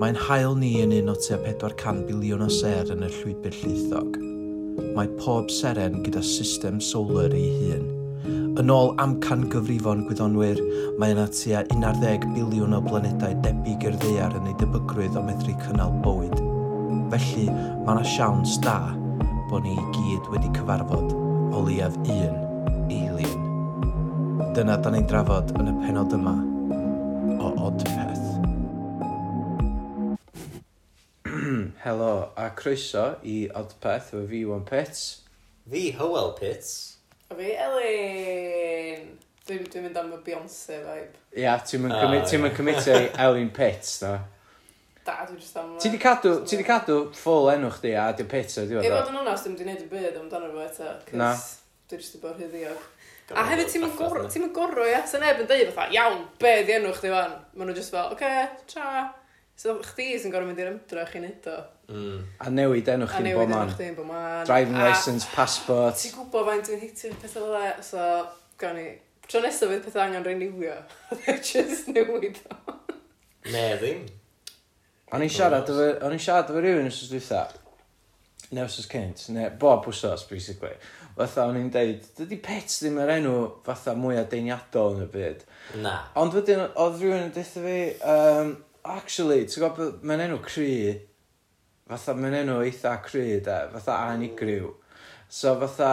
[0.00, 4.14] Mae'n hael ni yn un o tua 400 biliwn o ser yn y llwybr llithog.
[4.96, 7.84] Mae pob seren gyda system solar ei hun.
[8.62, 10.56] Yn ôl amcan gyfrifon gwyddonwyr,
[10.96, 15.52] mae yna tua 11 biliwn o blanedau debyg i'r ddear yn ei debygrwydd o medru
[15.66, 16.40] cynnal bywyd.
[17.12, 17.50] Felly,
[17.84, 18.78] mae yna siawns da
[19.50, 21.12] bod ni i gyd wedi cyfarfod
[21.52, 22.40] o leiaf un
[22.88, 23.50] alien.
[24.56, 26.40] Dyna da ni'n drafod yn y penod yma–
[32.60, 35.04] croeso i Odpeth efo fi Iwan Pits.
[35.70, 36.96] Fi Howell Pits.
[37.30, 39.08] A fi Elin.
[39.48, 41.16] Dwi'n dwi mynd am y Beyoncé vibe.
[41.34, 42.42] Ia, yeah, ti'n mynd oh, yeah.
[42.42, 44.12] mynd cymitio i Elin Pits, no?
[45.06, 45.72] Da, dwi'n just am...
[45.80, 48.86] Ti di cadw, ti di cadw ffôl enw chdi a dim Pits o diwedd.
[48.86, 50.92] I fod yn onast, dwi'n mynd wneud y byd amdano fo eto.
[51.18, 51.32] Na.
[51.90, 52.84] Dwi'n just i bod hyddiog.
[53.30, 55.00] A hefyd ti'n mynd gorro, ti'n mynd gorro, ia?
[55.06, 57.36] Sa'n neb yn dweud fatha, iawn, be di enw chdi fan?
[57.54, 59.06] Ma nhw just fel, oce, okay, tra.
[59.60, 61.54] So chdi sy'n gorfod mynd i'r ymdrech i neud o.
[61.92, 62.20] Mm.
[62.40, 63.50] A newid enw chdi'n bo man.
[63.52, 64.46] A newid enw chdi'n bo man.
[64.48, 65.98] Driving a, licence, passport.
[66.00, 67.72] Ti'n gwybod faint dwi'n hitio'r pethau fel e.
[67.84, 68.06] So,
[68.62, 68.86] gawn ni...
[69.26, 70.78] Tro nesaf fydd pethau angen renewio.
[71.28, 72.76] E Just newid o.
[73.50, 74.06] Ne, ddim.
[75.12, 75.90] O'n i'n siarad efo...
[76.08, 77.42] O'n i'n siarad efo rhywun os dwytha.
[78.56, 79.26] Neu os cynt.
[79.36, 80.72] Neu bob wsos, basically.
[81.20, 83.36] Fatha o'n i'n deud, dydy pets ddim yr enw
[83.68, 85.46] fatha mwyaf deiniadol yn y byd.
[85.84, 85.98] Na.
[86.24, 87.78] Ond wedyn, oedd rhywun yn deitha fi...
[88.16, 90.74] Um, actually ti'n gwybod, mae'n enw cry
[91.90, 94.70] fatha mae'n enw eitha cry de fatha anigryw
[95.30, 95.88] so fatha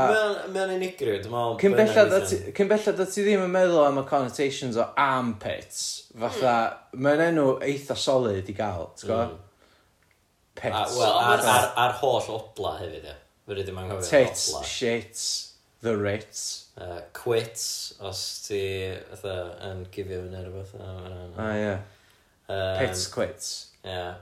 [0.54, 1.58] Mae'n unigryw, dwi'n meddwl...
[1.62, 4.88] Cyn bellad a ti- cyn bellad a ti ddim yn meddwl am y connotations o
[5.04, 5.82] armpits
[6.18, 6.54] fatha
[6.98, 9.36] mae'n enw eitha solid i gael ti'n gwybod?
[9.36, 9.44] Mm.
[10.58, 13.18] A, pits wel, ar, ar, ar holl obla hefyd, ia.
[13.46, 14.64] Fy rydym yn gofio tits obla.
[14.66, 15.28] shits
[15.86, 18.58] the rits Uh, quits, os ti
[19.10, 19.32] fatha,
[19.66, 20.66] yn gifio fyny ar y
[21.42, 21.72] Ah, ie.
[21.72, 21.80] a-
[22.48, 22.80] Yym...
[22.80, 23.52] Pits quits.
[23.84, 24.16] Ia.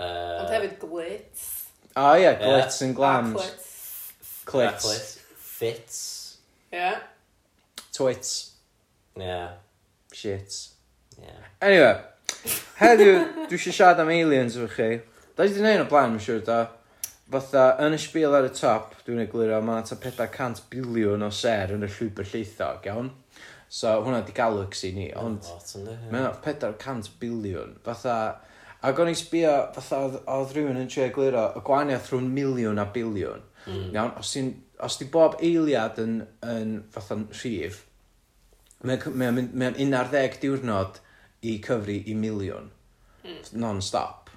[0.00, 0.10] Yy...
[0.40, 1.48] Ond hefyd glits.
[1.96, 3.36] O ia glits and glams.
[3.36, 4.44] A clits.
[4.50, 4.84] Clits.
[4.84, 5.18] Clits.
[5.38, 6.00] Fits.
[6.72, 6.94] Ia.
[7.92, 8.34] Twits.
[9.18, 9.48] Ia.
[10.12, 10.70] Shits.
[11.20, 11.36] Ia.
[11.60, 11.94] Anyway,
[12.80, 13.14] heddiw
[13.46, 14.90] dwi eisiau siarad am aliens efo chi.
[15.36, 16.60] Da i wedi gwneud o blaen, mae'n siŵr da.
[17.30, 21.30] Fatha, yn y sbil ar y top, dwi'n eglurio, mae yna ta 400 biliwn o
[21.30, 23.12] ser yn y llwybr lleithog, iawn?
[23.70, 25.44] So hwnna di galaxy ni, ond...
[26.10, 28.16] Mae hwnna 400 biliwn, fatha...
[28.80, 32.80] Ac o'n i sbio, fatha oedd- oedd rhywun yn trio egluro y gwahaniaeth rhwng miliwn
[32.80, 33.42] a biliwn.
[33.68, 33.90] Mm.
[33.94, 34.50] Iawn, os ti'n...
[34.80, 36.14] Os di bob eiliad yn,
[36.48, 37.82] yn fatha'n rhif,
[38.80, 40.96] mae'n c- mae'n mynd- mae'n 11 diwrnod
[41.44, 42.70] i cyfri i miliwn,
[43.26, 43.42] hmm.
[43.60, 44.30] non-stop.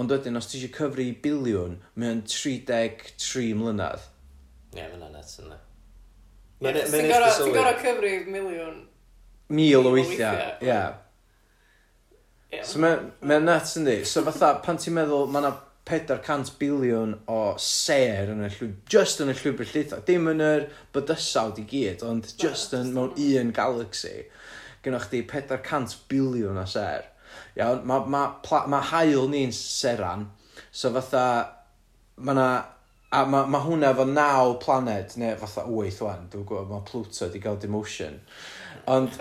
[0.00, 4.08] Ond wedyn, os ti eisiau cyfri i biliwn, mae'n 33 mlynedd.
[4.72, 5.60] Ie, mae'n anodd, ynddi?
[6.62, 8.76] Mae'n yeah, e- ma neis Ti'n gorau cyfri miliwn...
[9.52, 10.68] Mil o weithiau, ie.
[10.68, 12.62] Yeah.
[12.64, 14.02] So mae'n ma nuts yndi.
[14.08, 15.52] So fatha, pan ti'n meddwl, mae yna
[15.88, 19.98] 400 biliwn o ser yn y llwb, just yn y llwybr llitho.
[20.06, 24.28] Dim yn yr bydysawd i gyd, ond just yn mewn un galaxy.
[24.84, 27.08] Gynnwch chi 400 biliwn o ser.
[27.58, 30.28] Iawn, mae ma, ma, ma hael ni'n seran.
[30.70, 31.24] So fatha,
[32.22, 32.48] mae yna
[33.12, 37.28] a mae ma' hwnna efo naw planed neu fatha wyth 'wan dwi'n gwybod mae Pluto
[37.28, 38.20] 'di gael demotion.
[38.90, 39.18] Ond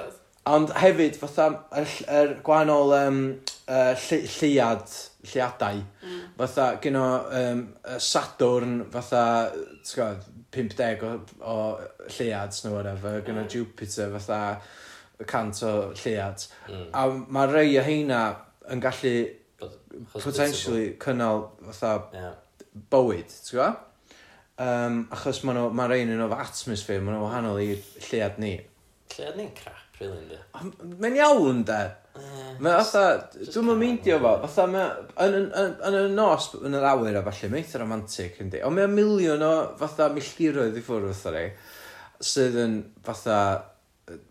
[0.50, 1.47] ond hefyd fatha
[1.78, 3.18] yr ll- yr gwahanol yym
[3.68, 4.94] yy ll- lleuad
[6.01, 6.22] mm.
[6.40, 11.12] fatha gynno yym yy Sadwrn fatha ti'n gwybod 50 deg o
[11.53, 11.57] o
[12.07, 13.51] lleuads neu whatever mm.
[13.53, 14.41] Jupiter fatha
[15.30, 16.50] cant o lleuads
[16.96, 18.24] a mae rei o heina
[18.72, 19.18] yn gallu
[20.13, 22.00] potentially cynnal fatha...
[22.16, 22.31] Ia
[22.91, 23.87] bywyd, ti'n gwybod?
[24.61, 27.71] Um, achos ma'n ma rhain yn o'r atmosphere, mae nhw wahanol i
[28.09, 28.53] llead ni.
[29.15, 30.37] Llead ni'n crap, really, ynddi?
[31.01, 31.81] Mae'n iawn, de.
[32.61, 33.03] Mae fatha,
[33.39, 34.85] dwi'n mynd meindio fo, fatha mae
[35.25, 38.61] yn, yn, yn, y nos, yn yr awyr a falle, mae'n eitha romantic, ynddi.
[38.67, 41.51] Ond mae'n miliwn o fatha milltiroedd i ffwrdd fatha rei,
[42.31, 42.77] sydd yn
[43.07, 43.39] fatha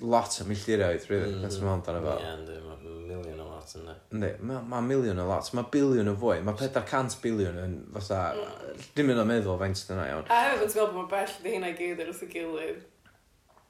[0.04, 1.42] lot o milltiroedd, really, mm.
[1.42, 2.18] that's amount amdano fo.
[2.20, 3.96] Ie, ynddi, mae'n miliwn o lot yndi?
[4.16, 8.20] Yndi, mae ma miliwn yn lot, mae biliwn yn fwy, mae 400 biliwn yn fatha,
[8.34, 8.84] mm.
[8.96, 10.26] dim yn o'n meddwl faint dyna iawn.
[10.26, 12.84] A hefyd yn meddwl bod mae bell di hynna gyd ar wrth y gilydd.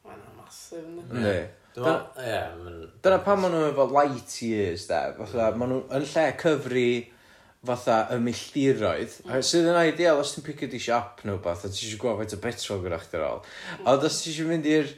[0.06, 1.06] Mae'n masif yndi?
[1.10, 1.38] Yndi.
[1.76, 6.90] Dyna pan maen nhw efo light years de, fatha, maen nhw yn lle cyfri
[7.66, 9.42] fatha y milltiroedd mm.
[9.44, 12.36] sydd yn ideal os ti'n picio di siop nhw beth a ti eisiau gwybod faint
[12.36, 13.82] o petrol gyda chdi ar ôl mm.
[13.84, 14.94] a os ti eisiau mynd i'r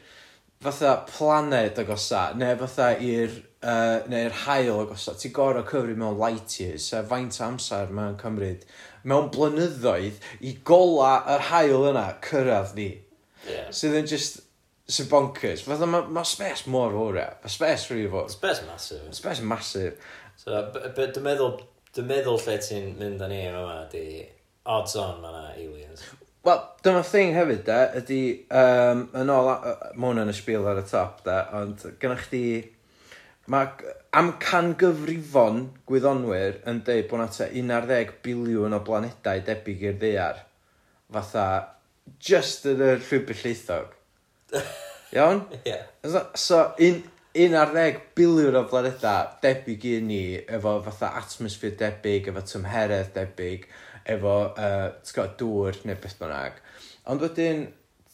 [0.62, 6.58] fatha planed agosa neu fatha i'r uh, neu'r haul agosaf, ti'n gorau cyfri mewn light
[6.60, 8.66] years, a faint o amser mae'n cymryd
[9.08, 12.88] mewn blynyddoedd i gola yr hael yna cyrraedd ni.
[13.48, 13.70] Yeah.
[13.74, 14.42] Sydd yn just,
[14.90, 15.64] sy'n bonkers.
[15.66, 17.28] Fatha mae ma space mor fawr ia.
[17.42, 18.34] Mae space rhywbeth fawr.
[18.36, 19.14] Space massive.
[19.18, 19.94] Space massive.
[20.38, 21.56] So, dwi'n meddwl,
[21.94, 24.04] dwi'n meddwl lle ti'n mynd â ni yma di
[24.70, 26.04] odds on mae yna aliens.
[26.42, 28.22] Wel, dyma thing hefyd da, ydy,
[28.58, 32.42] um, yn ôl, uh, mae hwnna'n y sbil ar y top da, ond gynnwch chi
[33.50, 39.96] Mae g- amcangyfrifon gwyddonwyr yn deud bod 'na tua 11 biliwn o blanedau debyg i'r
[40.02, 40.42] ddaear
[41.12, 41.46] fatha
[42.28, 43.96] just yn y llwybr lleithog
[45.16, 45.42] iawn?
[45.66, 45.80] Ia.
[46.04, 47.02] So so un-
[47.34, 53.66] 11 biliwn o blanedau debyg i ni efo fatha atmosffer debyg, efo tymheredd debyg
[54.14, 56.58] efo uh, ti'n dŵr neu beth bynnag
[57.10, 57.62] ond wedyn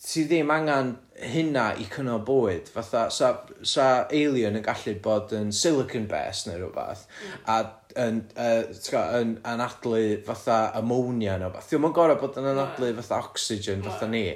[0.05, 2.69] ti ddim angen hynna i cynnal bywyd.
[2.73, 3.33] Fatha 'sa
[3.63, 7.07] 'sa alien yn gallu bod yn silicon based neu rhywbeth
[7.47, 7.59] a
[7.99, 12.51] yn uh, ti'bod yn anadlu fatha ammonia neu rhywbeth 'di o'm yn gorfod bod yn
[12.53, 14.27] anadlu fatha oxygen fatha ni.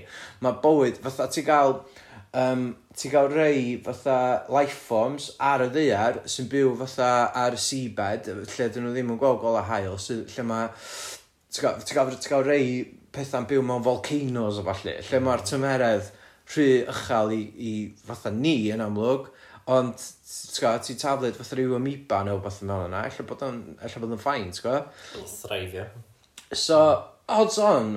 [0.40, 1.76] Mae bywyd fatha ti gael
[2.32, 2.64] um,
[2.96, 4.16] ti gael rei fatha
[4.52, 7.10] life forms ar y ddaear sy'n byw fatha
[7.44, 10.72] ar y seabed lle 'dyn nhw ddim yn gweld gola hael sy, lle mae
[11.52, 12.66] ti gael, ti gael, ti gael rei
[13.12, 16.10] pethau'n byw mewn volcanoes o falle lle mae'r tymeredd
[16.54, 17.72] rhy uchel i, i
[18.06, 19.30] fatha ni yn amlwg
[19.72, 23.60] ond t'god ti'n taflid fatha rhyw amoeba neu beth yn mewn yna ella bod o'n
[23.78, 24.88] ella bod o'n ffain t'god
[25.36, 25.86] thraifio
[26.64, 26.80] so
[27.40, 27.94] odds on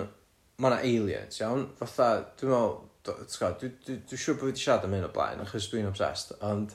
[0.62, 4.63] mae yna aliens iawn fatha dwi'n meddwl t'god dwi, dwi, dwi'n siŵr bod fi 'di
[4.63, 6.74] siarad am hyn o blaen achos dwi'n obsessed ond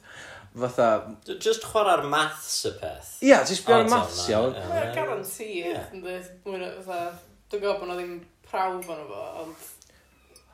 [0.61, 0.89] fatha...
[1.39, 3.11] Just chwarae'r maths y peth.
[3.23, 4.57] ia ti'n sbio ar maths iawn.
[4.71, 6.17] Mae'n garantîd, ynddi?
[6.51, 6.65] Dwi'n
[7.55, 8.17] gwybod bod 'na ddim
[8.51, 9.69] prawf yn efo, ond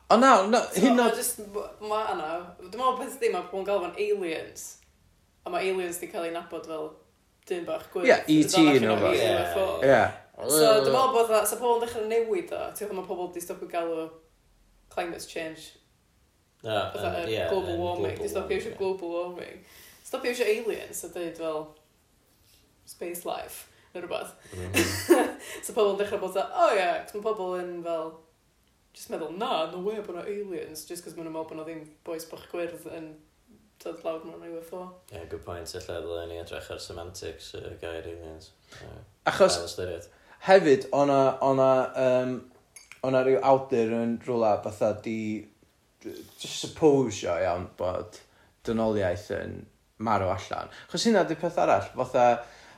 [0.09, 1.09] O na, na, so, hyn o...
[1.15, 1.41] Just,
[1.83, 2.27] ma yna,
[2.61, 4.67] dwi'n meddwl beth ddim, mae pobl yn galw fo'n aliens.
[5.43, 6.85] A mae aliens di cael ei nabod fel
[7.49, 8.07] dyn bach gwyth.
[8.07, 8.61] Ie, E.T.
[8.77, 9.97] yn o'r Ie.
[10.37, 13.33] So dwi'n meddwl bod that, so pobl yn dechrau newid o, ti'n meddwl mae pobl
[13.35, 14.05] di stopio galw
[14.93, 15.73] climate change.
[16.63, 19.59] Uh, uh, yeah, global warming, di stopio eisiau global warming.
[20.07, 21.59] Stopio eisiau aliens a dweud fel
[22.87, 24.31] space life neu rhywbeth.
[24.53, 25.35] Mm -hmm.
[25.67, 28.15] so pobl yn dechrau bod o, oh ie, yeah, mae pobl yn fel
[28.97, 31.65] just meddwl, na, no way bod nhw aliens, just cos maen nhw'n meddwl bod nhw
[31.67, 33.11] ddim boes bach gwyrdd yn
[33.83, 34.81] dod lawr mewn UFO.
[35.11, 35.73] Ie, yeah, good point.
[35.77, 38.49] Alla ddylen ni edrych ar semantics y uh, gair aliens.
[38.81, 39.03] Yeah.
[39.29, 39.77] Achos,
[40.47, 41.69] hefyd, o'na, o'na,
[42.01, 42.33] um,
[43.05, 45.19] o'na rhyw awdur yn rhywle fatha di,
[46.01, 48.17] just suppose o iawn bod
[48.65, 49.59] dynoliaeth yn
[50.09, 50.73] marw allan.
[50.89, 52.27] Chos hynna di peth arall, fatha,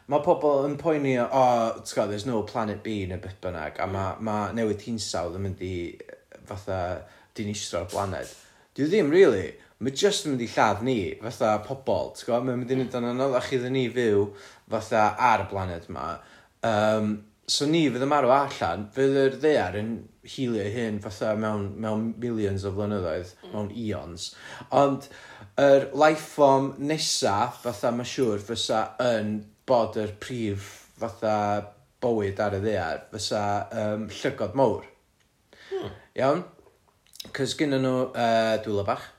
[0.10, 3.88] mae pobl yn poeni o oh, t'god there's no planet B neu beth bynnag a
[3.90, 5.74] mae ma newid hinsawdd yn mynd i
[6.50, 6.80] fatha
[7.38, 8.38] dinistro'r blaned
[8.78, 9.48] Dwi ddim really
[9.80, 12.48] mae jyst yn mynd i lladd ni fatha pobl ti'n gwybod?
[12.48, 14.26] mae'n mynd i wneud yn anoddach iddyn ni fyw
[14.74, 16.08] fatha ar y blaned yma
[16.68, 17.14] um,
[17.50, 19.94] so ni fydd y marw allan fydd yr ddear yn
[20.30, 23.54] hilio hyn fatha mewn, mewn millions o flynyddoedd mm.
[23.54, 24.32] mewn eons
[24.82, 25.08] ond
[25.60, 29.34] yr er life form nesa fatha mae siŵr fysa yn
[29.70, 31.36] bod yr prif fatha
[32.04, 33.44] bywyd ar y ddear fysa
[33.84, 34.88] um, llygod mawr.
[35.70, 35.96] Hmm.
[36.18, 36.44] Iawn?
[37.36, 39.10] Cys gynnyn nhw uh, dwylo bach,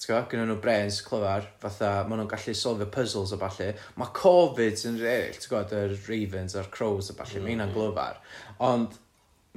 [0.00, 3.66] T'go, gyda nhw brains clyfar, fatha, maen nhw'n gallu solfio puzzles a falle.
[4.00, 7.44] Mae Covid yn reill, ti'n gwybod, yr Ravens a'r Crows a falle, mm.
[7.44, 8.22] mae hynna'n glyfar.
[8.64, 8.96] Ond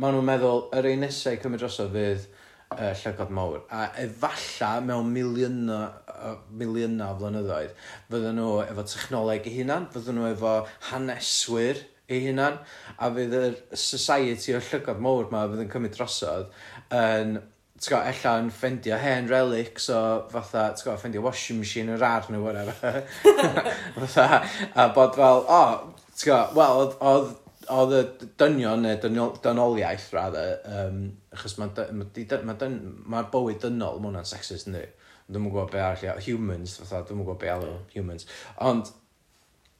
[0.04, 2.28] maen nhw'n meddwl, yr un nesau i cymryd drosodd fydd
[2.74, 7.74] uh, llygod mawr a efalla mewn miliynau uh, miliyna o flynyddoedd
[8.12, 10.54] fydden nhw efo technoleg eu hunan fydden nhw efo
[10.90, 12.60] haneswyr eu hunan
[12.98, 16.54] a fydd yr society o'r llygod mawr 'ma fydd yn cymryd drosodd
[17.00, 17.38] yn
[17.84, 20.02] ti'bod ella yn ffendio hen relics o
[20.32, 23.04] fatha ti'bod ffendio washing machine yr ar' neu whatever.
[23.98, 24.44] Fatha
[24.76, 25.74] a bod fel o oh,
[26.16, 27.34] ti'bod wel oedd oedd
[27.72, 31.00] oedd y dynion neu dynol- dynoliaeth rather um,
[31.36, 34.84] achos ma' dy- ma' 'di ma' dyn- ma' bywyd dynol mae hwnna'n sexist yndi?
[35.30, 37.90] Dwi'n gwybod be arall i- humans fatha dwi'n gwybod be alw hmm.
[37.96, 38.28] humans.
[38.64, 38.92] Ond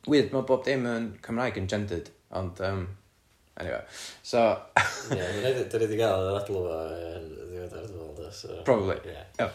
[0.08, 2.86] weird mae bob dim yn Cymraeg yn gendered ond um,
[3.60, 3.82] anyway,
[4.24, 4.46] so
[5.14, 6.78] Ie, dan ni 'di gael yr adl fo,
[7.18, 8.62] yn ddiweddarach dwi'n meddwl so...
[8.68, 9.00] Probably.
[9.10, 9.50] Ie.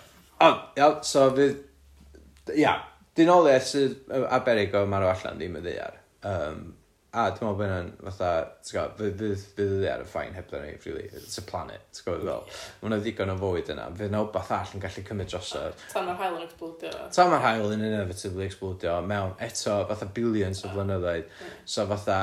[0.44, 2.76] ond iawn so fydd ia,
[3.18, 6.74] dynoliaeth sydd yy ar o marw allan ddim yn ddiar Um,
[7.08, 8.30] a dwi'n meddwl bod hynna'n fatha
[8.66, 12.26] ti'n gwybod, fydd fydd ar y ffain hebddo ni really it's a planet ti'n gwybod,
[12.28, 13.86] fel mae hwnna ddigon o fwyd yna.
[13.96, 15.84] Fydd yna wbath all yn gallu cymryd drosodd.
[15.94, 16.92] Tan mae'r hael yn explodio.
[17.16, 20.74] Tan mae'r hael yn inevitably explodio mewn eto fatha billions o ah.
[20.76, 21.34] flynyddoedd.
[21.40, 21.60] Hmm.
[21.64, 22.18] So fatha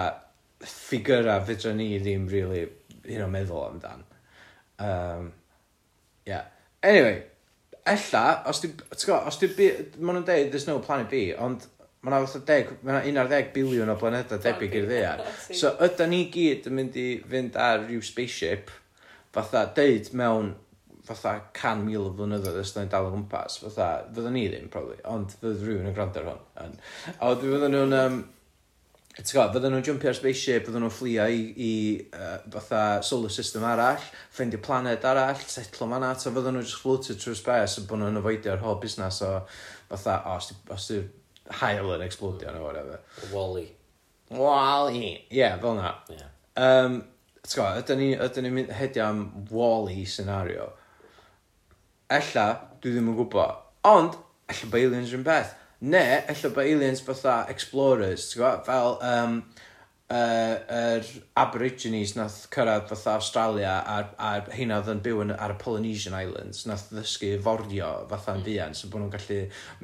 [0.66, 2.68] ffigura fydra ni ddim really
[3.06, 4.06] you o meddwl amdan.
[4.78, 5.32] Um,
[6.30, 6.46] yeah.
[6.84, 7.24] Anyway
[7.86, 9.70] ella os di, ti'n gwybod, os di,
[10.02, 11.68] ma' nhw'n deud there's no planet B ond
[12.06, 12.74] Mae yna fatha deg...
[12.86, 15.24] mae yna un ar ddeg biliwn o planedau debyg i'r ddear.
[15.50, 18.70] so ydan ni gyd yn mynd i fynd ar ryw spaceship
[19.34, 20.54] fatha deud mewn
[21.06, 25.02] fatha can mil o flynyddoedd os ni'n dal o gwmpas fatha fyddan ni ddim probably
[25.16, 26.80] ond fydd rhywun yn gwrando ar hwn yn
[27.16, 28.18] a wedyn fydden nhw'n um,
[29.16, 31.74] ti'n gwybod, fydden nhw'n jumpio ar spaceship fydden nhw'n fflio i, i
[32.08, 34.08] uh, fatha solar system arall
[34.38, 38.22] ffeindio planet arall setlo manna ta fydden nhw'n just floated trwy space a bod nhw'n
[38.24, 39.32] avoidio'r whole busnes o
[39.92, 41.04] fatha o, os di, os di
[41.62, 43.02] hael yn explodio neu whatever.
[43.32, 43.68] Wall-E.
[44.36, 45.94] Wall-E, ie, yeah, fel na.
[46.10, 46.32] Yeah.
[46.56, 47.04] Um,
[47.46, 49.20] T'w gwbod, ydyn ni'n ni, ydyn ni mynd hedio am
[49.52, 50.72] Wall-E scenario.
[52.10, 52.48] Ella,
[52.82, 53.62] dwi ddim yn gwybod.
[53.86, 54.18] Ond,
[54.50, 55.54] ella bod aliens yn beth.
[55.86, 58.66] Ne, ella bod aliens fatha explorers, ti'n gwybod?
[58.70, 59.00] fel...
[59.06, 59.40] Um,
[60.06, 61.08] yy yr
[61.42, 66.14] aborigines nath cyrraedd fatha Australia a a rheina oedd yn byw yn ar y Polynesian
[66.20, 69.40] Islands nath ddysgu forio fatha fatha'n fuan so bod nhw'n gallu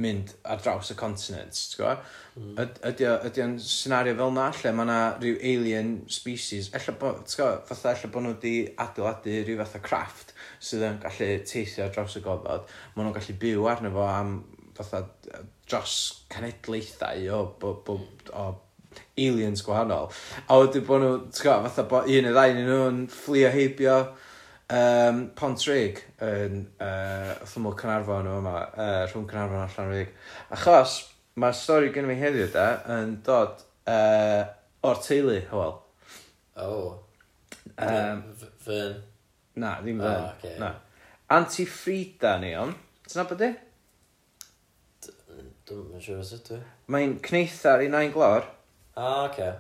[0.06, 2.54] mynd ar draws y continent ti'n gwbod hmm.
[2.62, 6.98] yd- ydy, o ydi o'n senario fel 'na lle mae yna rhyw alien species ella
[7.02, 11.34] bod, ti'n gwbod fatha ella bod nhw wedi adeiladu rhyw fatha craft sydd yn gallu
[11.50, 14.42] teithio ar draws y gofod ma' nhw'n gallu byw arno fo am
[14.78, 15.08] fatha
[15.66, 18.04] dros cenedlaethau o bo- bo-
[18.38, 18.52] o
[19.18, 20.10] aliens gwahanol.
[20.48, 23.96] A wedyn bod nhw ti'n gwybod, fatha bod un neu ddau ohonyn nhw'n fflio heibio
[24.72, 30.14] um, Pontreg yn uh, thymol Cynarfon Caernarfon yma, uh, rhwng Cynarfon a Llanrug
[30.58, 30.98] achos
[31.42, 32.68] mae'r stori gynna fi heddiw da
[32.98, 34.44] yn dod uh,
[34.88, 35.76] o'r teulu Hywel.
[36.62, 37.00] Oh.
[37.78, 38.96] um, F- Fern?
[39.62, 40.72] Na ddim Fern O ocê na.
[41.32, 42.74] Antifrida ni on,
[43.08, 43.52] ti'n nabod e?
[43.52, 43.68] di?
[45.72, 46.58] Dwi'n yn siŵr os ydw.
[46.60, 48.44] I Mae'n cneithar i Nain glor.
[48.96, 49.54] Ah, oce.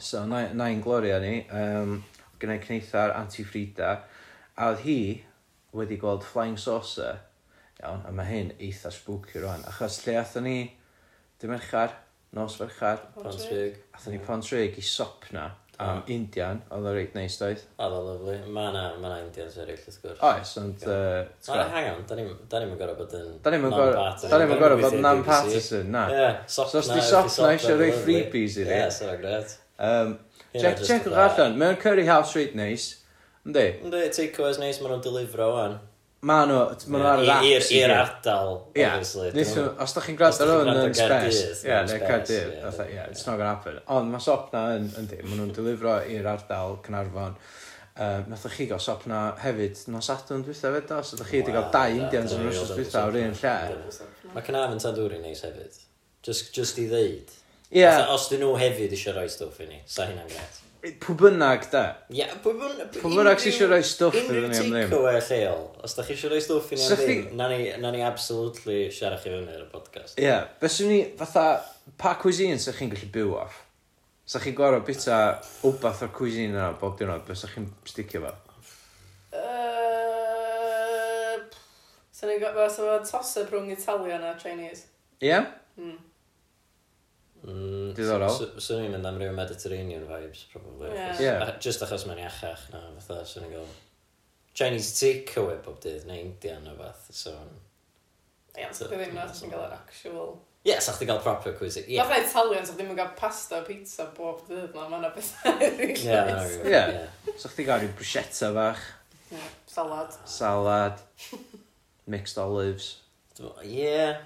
[0.00, 1.98] So, na'i'n na gloria ni, um,
[2.40, 3.90] gyda cneithar Anti Frida,
[4.56, 5.00] a oedd hi
[5.76, 7.18] wedi gweld Flying Saucer,
[7.82, 10.56] iawn, a mae hyn eitha spooky rwan, achos lle athyn ni,
[11.36, 11.92] dim merchar,
[12.32, 13.76] nos ferchar, Ponsrig.
[13.92, 17.60] athyn ni Ponsrig i Sopna, Um, Indian, oedd o reit neis doedd.
[17.78, 18.32] Oedd o lyflu.
[18.50, 20.22] Mae na, ma na Indians eraill wrth gwrs.
[20.26, 20.82] Oes, ond...
[20.82, 24.32] Mae yna hang on, da ni'n gorau bod yn non-partisan.
[24.32, 26.02] Da ni'n gorau bod yn non-partisan, na.
[26.10, 28.74] Ie, So os di Sopna eisiau rhoi freebies i ni.
[28.74, 29.54] Ie, so gret.
[30.58, 32.88] Check o'ch allan, mae'n Curry House reit neis.
[33.46, 33.68] Yndi?
[33.86, 35.78] Yndi, takeaways neis, maen nhw'n delifro o'n.
[36.20, 37.84] Ma' nhw, ma' nhw ar yr apps i gyd.
[37.84, 39.28] I'r ardal, obviously.
[39.38, 39.44] Ie,
[39.84, 43.38] os da chi'n gwrando ar hwn yn Spes, ie, neu Cardydd, fatha, ie, it's not
[43.38, 43.78] gonna happen.
[43.94, 47.38] Ond mae Sopna yn, yndi, ma' nhw'n delifro i'r ardal Cynarfon.
[47.98, 51.70] Um, Nath chi gael Sopna hefyd nos adwn dwytha fed os, ydych chi wedi cael
[51.74, 53.56] dau Indians yn rwsos dwytha o'r un lle.
[54.34, 55.78] Mae Cynarfon Tandwri neis hefyd.
[56.26, 57.34] Just, just i ddeud.
[57.74, 57.86] Ie.
[58.10, 60.64] Os dyn nhw hefyd eisiau rhoi stwff i ni, sa hynna'n gret.
[60.78, 61.82] Pw bynnag da?
[62.14, 62.92] Ie, pw bynnag...
[62.94, 64.74] Pw bynnag sy'n e siarad rhoi stwff iddyn ni am ddim.
[64.76, 67.58] Unrhyw takeaway lleol, os da chi eisiau rhoi stwff i ni am ddim, na ni,
[67.82, 70.20] na ni absolutely siarad chi fyny ar y podcast.
[70.22, 71.46] Ie, beth sy'n ni, fatha,
[71.98, 73.56] pa cuisine sy'ch chi'n gallu byw off?
[74.28, 75.18] Sa chi'n gorau bita
[75.66, 78.34] wbath o'r cuisine yna bob diwrnod, beth sa chi'n sticio fo?
[82.18, 84.86] Sa'n ni'n gorfod toss-up rhwng Italian a Chinese.
[85.18, 85.28] Ie?
[85.30, 85.50] Yeah?
[85.78, 85.98] Mm
[87.98, 88.40] diddorol.
[88.62, 90.90] Swn i'n mynd am ryw Mediterranean vibes, probably.
[90.94, 91.22] Yeah.
[91.22, 91.54] yeah.
[91.62, 93.70] Just achos mae'n iachach na, fatha, swn i'n gael
[94.58, 97.34] Chinese takeaway bob dydd, neu Indian o fath, so...
[98.56, 100.32] Ie, ond sa'ch ddim nes yn gael yr actual...
[100.64, 101.76] Ie, yeah, sa'ch ti'n gael proper quiz.
[101.84, 101.98] Ie.
[102.00, 105.94] Nath Italian, sa'ch ddim yn cael pasta, pizza bob dydd, na, mae'na bethau rili.
[106.72, 108.82] Ie, sa'ch ti'n gael rhyw bruschetta fach.
[109.30, 110.18] Ie, Salad.
[110.26, 110.98] Salad.
[112.10, 112.96] Mixed olives.
[113.38, 113.70] Ie.
[113.70, 114.24] Yeah.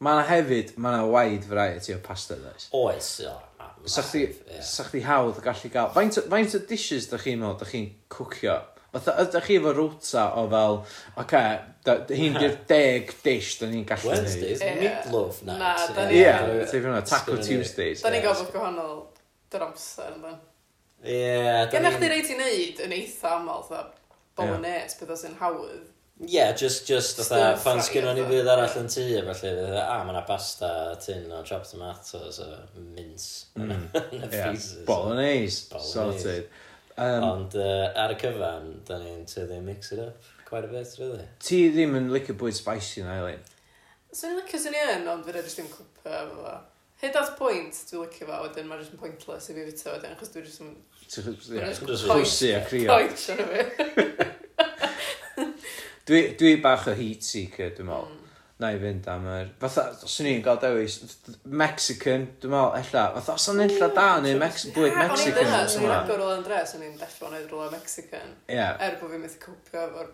[0.00, 2.70] Mae yna hefyd, mae yna wide variety o pasta does?
[2.76, 4.60] Oes, o ma' massive, ie.
[4.64, 5.90] 'Sa chdi hawdd gallu gael...
[5.92, 8.54] Faint o faint o dishes da chi'n meddwl da chi'n cwcio?
[8.94, 13.84] Fatha ydach chi efo rwta o fel oce, okay, hyn 'di'r deg dish da ni'n
[13.86, 14.24] gallu neud.
[14.24, 15.60] Wednesdays meatloaf night.
[15.60, 16.18] Na, da 'dan ni...
[16.24, 18.00] Ie, ti'n fan'na Taco Tuesdays.
[18.00, 18.98] Da ni'n gael bod gwahanol
[19.52, 20.40] dyr amser yndan?
[21.04, 21.22] Ie.
[21.70, 21.92] da ni'n...
[21.98, 23.84] chdi rei ti'n wneud yn eitha aml dda,
[24.40, 25.86] bolognese, petha sy'n hawdd
[26.26, 30.16] yeah, just, just fatha, pan sgynno ni fydd arall yn tŷ, felly, a ah, mae
[30.16, 32.50] yna tin o chopped tomatoes a
[32.94, 33.70] mince mm.
[34.02, 34.82] yn y freezer.
[34.88, 36.50] Bolognese, sorted.
[37.00, 40.96] Um, Ond uh, ar y cyfan, da ni'n tyddi mix it up quite a bit,
[40.98, 41.24] really.
[41.40, 43.40] Ti ddim yn licio bwyd spicy na, Eileen?
[44.10, 46.56] So ni'n licio sy'n un, ond fydd edrych ddim clipio efo fo.
[47.00, 50.16] Hyd at pwynt, dwi'n licio fo, wedyn mae'n just yn pointless i fi fito wedyn,
[50.18, 50.76] achos dwi'n just yn...
[51.14, 51.40] Ti'n
[52.04, 52.90] chwysi a crio.
[52.90, 54.28] Pointless, yna fi.
[56.10, 58.08] Dwi, dwi bach o heat seeker dwi'n meddwl.
[58.10, 58.16] Mm.
[58.60, 59.52] Na i fynd am yr...
[59.62, 60.98] fatha os o'n i'n gael dewis
[61.62, 65.30] Mexican dwi'n meddwl ella fatha os o'n i'n lla da neu Mex- bwyd Mexican o'n
[65.30, 68.34] i'n dyna o'n i'n agor o Andres o'n i'n deffro neud rola Mexican.
[68.50, 70.10] Er bod fi'n methu cwpio efo'r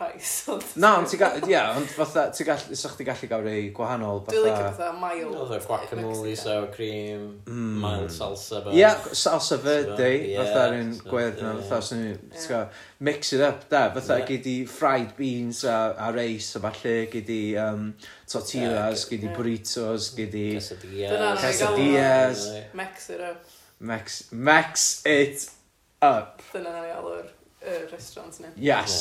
[0.00, 3.44] pais ond na ond ti'n gallu ia ond fatha ti'n gallu sa ti gallu gael
[3.44, 8.14] rei gwahanol fatha dwi'n licio fatha mild oedd guacamole sour cream mild mm.
[8.14, 8.94] salsa ia
[9.24, 12.62] salsa verde fatha rhywun gwerth na fatha os o'n i'n
[13.00, 14.26] mix it up da fatha yeah.
[14.28, 17.86] gyd i fried beans a, a reis a falle gyd i um,
[18.28, 19.36] tortillas yeah, gei di yeah.
[19.38, 22.44] burritos gyd i quesadillas quesadillas
[22.76, 25.48] mix it up mix, mix it
[26.04, 29.00] up dyna na ni alw'r uh, restaurant ni yes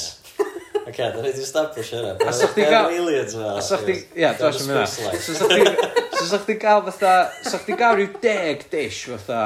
[0.87, 2.15] Ok, da ni di establish hynna.
[2.23, 2.87] A sa'ch di gael...
[2.97, 3.49] aliens fel.
[3.59, 3.95] A sa'ch di...
[4.17, 5.81] Ia, dwi'n siarad mynd.
[6.15, 7.11] So sa'ch di gael fatha...
[7.45, 9.43] Sa'ch di gael rhyw deg dish fatha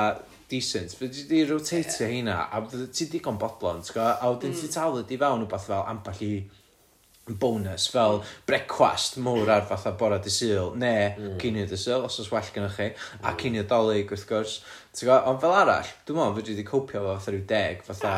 [0.53, 5.19] decent fe di rotatio heina a fydde ti digon bodlon a wedyn ti talu di
[5.21, 6.33] fewn wbeth fel amball i
[7.27, 11.37] bonus fel brecwast mwr ar fatha bora di syl ne mm.
[11.39, 12.89] cinio dy syl os oes well gennych chi
[13.23, 14.57] a cinio dolyg wrth gwrs.
[14.91, 18.13] Ti'n gwybod ond fel arall dwi'n meddwl fyddi wedi copio fo fatha rhyw deg fatha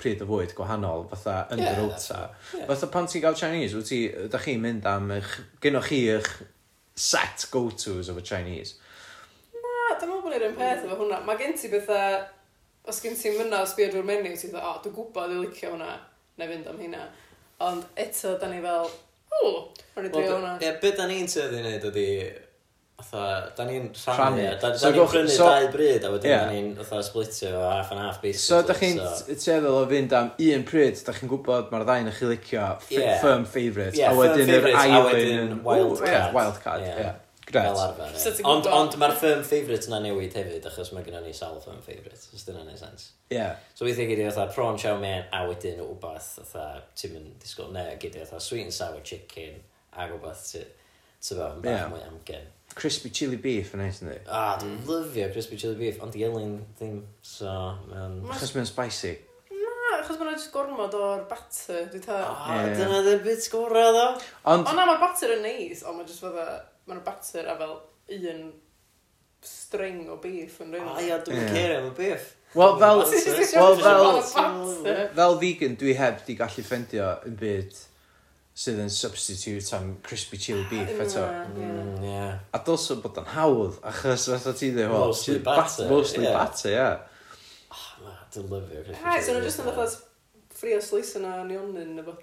[0.00, 2.22] pryd o fwyd gwahanol fatha yn dy rota
[2.54, 4.00] fatha pan ti'n gael Chinese wyt ti
[4.32, 6.32] da chi'n mynd am eich gynnwch chi eich
[6.98, 8.78] set go-tos of a Chinese?
[10.38, 11.20] yr un peth efo hwnna.
[11.26, 12.18] Mae gen ti bethau,
[12.88, 15.44] os gen ti'n mynd o sbio drwy'r menu, ti'n dweud, o, oh, dwi'n gwybod dwi'n
[15.44, 15.92] licio hwnna,
[16.40, 17.06] neu fynd am hynna.
[17.68, 18.92] Ond eto, da ni fel,
[19.38, 19.54] o,
[19.98, 20.58] rwy'n drio hwnna.
[20.62, 22.10] Ie, beth da ni'n tyddi wneud ydi,
[22.98, 26.40] Otha, da ni'n rhannu, da, da so, ni'n prynu so, dau bryd a wedyn yeah.
[26.42, 28.42] da ni'n otha splitio fo half and half basically.
[28.42, 29.36] So da chi'n so.
[29.38, 33.20] teddol o fynd am un pryd, da chi'n gwybod mae'r ddau yn eich licio, yeah.
[33.22, 36.10] firm favourite, yeah, a wedyn yr ail un, wildcard.
[36.10, 36.98] Yeah, wildcard, yeah.
[37.04, 37.22] yeah.
[37.48, 37.82] Fel Gret.
[37.84, 38.18] arfer.
[38.18, 38.36] So ie.
[38.38, 38.74] ti'n Ond, gwbod?
[38.78, 42.20] ond mae'r firm favourite na newid hefyd, achos mae gennym ni sawl firm favourite.
[42.36, 43.08] Os dyna'n neu sens.
[43.32, 43.46] Ie.
[43.78, 47.86] So weithiau gyda fatha prawn chow mein, a wedyn wbath, fatha, ti'n mynd disgwyl, ne,
[48.02, 49.58] gyda fatha sweet and sour chicken,
[49.96, 51.90] a wbath, ti'n fawr, yn bach Ie.
[51.94, 52.48] mwy amgen.
[52.78, 54.14] Crispy chili beef yn neis, ni.
[54.28, 54.84] A, dwi'n mm.
[54.90, 57.48] lyfio crispy chili beef, ond i elin ddim, so,
[57.88, 58.20] mae'n...
[58.26, 59.14] Ma- Achos mae'n spicy.
[59.50, 62.20] Na, achos mae'n just gormod o'r batter, dwi'n ta...
[62.28, 62.74] O, Ie.
[62.76, 64.04] dyna ddim bit sgwra ddo.
[64.52, 66.44] Ond, O na, mae'r batter yn neis, ond mae'n just fydda
[66.88, 67.76] maen nhw bater a fel
[68.16, 68.48] un
[69.44, 70.94] string o beef yn rhywun.
[70.96, 72.32] O ia, dwi'n cerio am y beef.
[72.56, 73.02] Wel, fel,
[73.60, 73.76] well,
[74.32, 74.72] fel,
[75.14, 77.76] fel vegan, dwi heb di gallu ffendio yn byd
[78.58, 81.26] sydd yn substitute am crispy chili beef eto.
[81.52, 82.40] Mm, yeah.
[82.56, 86.38] A dylse bod o'n hawdd, achos fatha ti ddim wel, mostly batter, mostly yeah.
[86.40, 86.96] batter, yeah.
[87.68, 89.04] Oh, na, dwi'n lyfio crispy chili beef.
[89.04, 89.86] Ha, so nhw'n just yn fatha
[90.56, 92.16] ffrio slis yna nionyn, efo.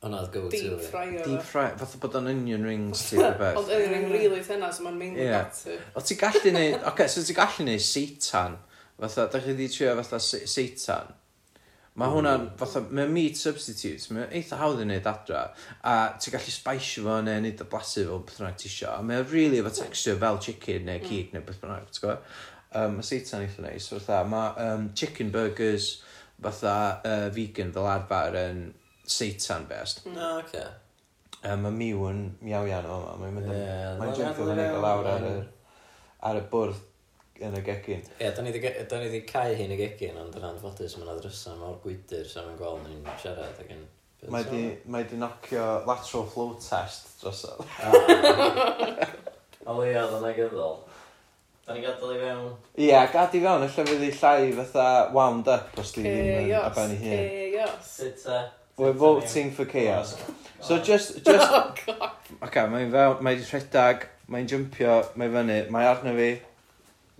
[0.00, 0.86] Hwnna oedd go-to Deep fi.
[0.94, 1.24] fryer.
[1.26, 3.58] Deep fry, fatha bod o'n onion rings ti rhywbeth.
[3.60, 5.32] Ond onion ring really tynna, so mae'n mainly Ie.
[5.34, 5.76] gati.
[5.92, 8.56] O ti gallu neud, oce, okay, so ti gallu neud seitan,
[8.96, 11.12] fatha, da chi di trio fatha se- seitan.
[12.00, 12.14] Mae mm.
[12.16, 15.44] hwnna'n, fatha, mae meat substitutes, mae eitha hawdd i neud adra,
[15.84, 19.04] a ti gallu spaisio fo neu neud o blasu fo beth bynnag ti isio, a
[19.04, 21.36] mae'n really efo texture fel chicken neu cig mm.
[21.36, 22.36] neu beth bynnag, ti'n gwybod?
[22.70, 25.98] Um, mae seitan eitha neis, fatha, mae um, chicken burgers,
[26.40, 28.70] fatha uh, vegan fel arfer yn
[29.10, 30.04] seitan best.
[30.06, 30.60] No, oce.
[30.60, 30.68] Okay.
[31.40, 33.16] Um, mae Miw yn miaw iawn o yma.
[33.22, 33.56] Mae'n mynd yn...
[33.56, 35.36] Yeah, mae'n jympio fyny gael lawr ar y,
[36.28, 36.82] ar y bwrdd
[37.46, 38.02] yn y gegin.
[38.04, 41.80] Ie, yeah, da ni wedi cael hi'n y gegin, ond yn anffodus mae'n adresa mawr
[41.84, 43.86] gwydr sef yn gweld ni'n siarad ac yn...
[44.28, 49.06] Mae di, mae di nocio lateral flow test dros O ah,
[49.64, 50.76] O leia, oedd yna gyddol.
[51.64, 52.52] Da ni gadael i fewn.
[52.76, 56.32] Ie, yeah, gad i fewn, allai fydd ei llai fatha wound up os di ddim
[56.34, 57.76] yn ar ben ei hun.
[57.86, 58.40] Sut e?
[58.80, 60.16] We're voting for chaos.
[60.18, 61.26] Oh, so just, just...
[61.52, 62.12] Oh, God.
[62.46, 66.28] Okay, mae'n fewn, mae'n rhedag, mae'n jympio, mae'n fyny, mae arno fi.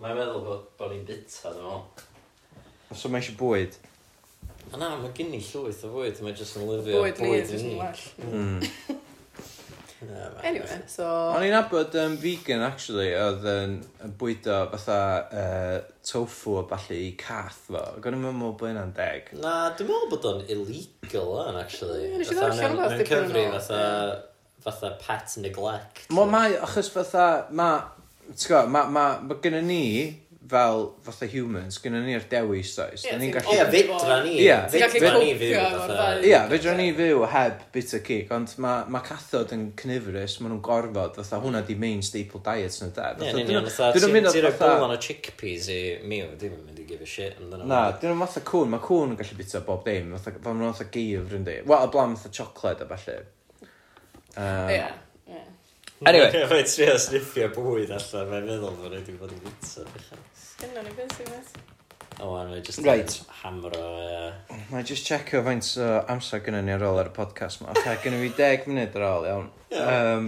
[0.00, 2.96] Mae'n meddwl bod bod ni'n bita, dwi'n meddwl.
[2.96, 3.76] So mae eisiau bwyd.
[4.70, 7.28] A na, mae gen i llwyth o fwyd, mae jyst yn lyfio bwyd ni.
[7.28, 8.02] Bwyd ni, jyst yn well.
[8.24, 8.98] Hmm.
[10.48, 13.74] anyway so o'n i'n abod um, vegan actually oedd yn
[14.06, 14.98] yn bwydo fatha
[15.42, 15.76] uh,
[16.06, 19.30] tofu a balli i cath fo ac o'n i'm meddwl bod hynna'n deg.
[19.42, 22.08] Na, dwi'n meddwl bod o'n illegal o'n, actually.
[22.10, 23.54] Ie, nes i Fatha ddarllen mae'n- rywbeth mae'n dipyn yn cyfri ôl.
[23.58, 23.84] fatha
[24.64, 26.02] fatha pet neglect.
[26.12, 27.26] Mo, mae, achos fatha,
[27.56, 27.68] ma,
[28.30, 29.84] ti'n gwbod, ma, ma, ma gynnu ni
[30.50, 33.54] fel fatha humans gynnon ni'r dewis does yeah, ni'n gallu...
[33.54, 34.34] Ie, fedra ni.
[34.42, 35.54] Ie, fedra ni fyw.
[36.26, 40.54] Ie, fedra ni fyw heb bit o cig, ond mae ma cathod yn cnifrus, maen
[40.54, 43.10] nhw'n gorfod, fatha hwnna di main staple diet nhw'n de.
[43.26, 46.88] Ie, yn union, fatha, ti'n rhoi bwlan o chickpeas i miw, ddim yn mynd i
[46.88, 47.68] give a shit amdano.
[47.70, 50.74] Na, dyn nhw'n fatha cwn, mae cwn yn gallu bita bob dim, fatha, fel nhw'n
[50.74, 51.60] fatha geifr yn di.
[51.64, 53.20] Wel, y blam fatha chocolate a falle.
[54.40, 54.90] Ie, ie.
[56.06, 56.32] Anyway.
[56.50, 59.84] Mae'n trio sniffio bwyd allan, mae'n meddwl bod wedi bod yn bita.
[60.60, 61.58] Dyna ni beth sy'n mynd.
[62.20, 63.14] O, wan, mae jyst Right.
[63.42, 64.58] hamro, ie.
[64.70, 67.70] Mae just checio faint o amser gynnu ni ar ôl ar y podcast ma.
[67.72, 69.46] Ok, gynnu fi 10 munud ar ôl, iawn.
[69.80, 70.26] Um,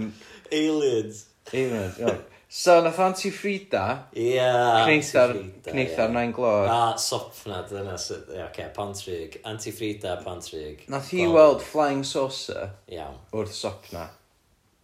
[0.51, 1.25] Aliens.
[1.51, 2.23] 10 iawn.
[2.53, 4.35] So, nath Auntie Frida, Ie.
[4.37, 6.13] cneitha'r Anti-Frida, cneitha'r ie.
[6.13, 8.27] nain glor, A sopna, dyna sydd...
[8.29, 9.37] Ie, oce, Pantrig.
[9.49, 10.83] Anti-Frida, Pantrig.
[10.93, 14.07] nath hi Wel, weld Flying Saucer Iawn, wrth sopna.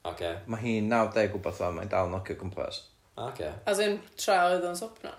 [0.10, 0.32] oce.
[0.50, 2.82] Mae hi'n 90 gwybod o, mae'n dal nocio gwmpas.
[3.22, 3.52] Oce.
[3.70, 5.14] As in, tra oedd o'n sopna.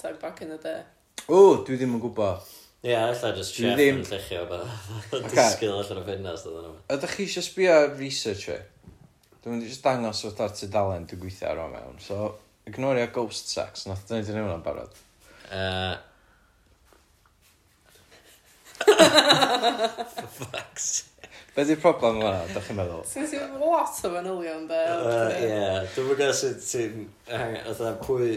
[0.00, 0.80] Sa'n back in the day.
[1.28, 2.46] O, dwi ddim yn gwybod.
[2.86, 4.64] Ie, allai just chef ddim- yn llechio bod
[5.18, 5.28] Ocê.
[5.34, 6.76] disgyl allan o ffenast oedden nhw.
[6.96, 8.56] Ydych chi eisiau sbio ar research fi?
[9.40, 11.98] Dwi'n mynd i just dangos o'r ar tudalen dwi'n gweithio ar o mewn.
[12.00, 12.30] So,
[12.70, 14.96] ignorio ghost sex, nath dyn ni'n hwnna'n barod.
[15.52, 15.96] Uh...
[20.40, 20.88] Fucks.
[21.54, 23.02] Be di'r problem yma, da chi'n meddwl?
[23.10, 24.80] Ti'n sy'n lot o fanylion de.
[25.42, 25.60] Ie,
[25.92, 27.04] dwi'n gwybod sut ti'n...
[27.28, 28.30] hang- pwy...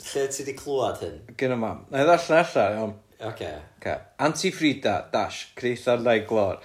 [0.00, 1.16] Lle ti di clywed hyn?
[1.36, 1.84] Gyn o mam.
[1.92, 2.94] Na i ddarllen allan, iawn.
[3.20, 3.50] Oce.
[3.78, 3.98] Okay.
[4.18, 6.60] Anti Frida, dash, creitha'r neu glor,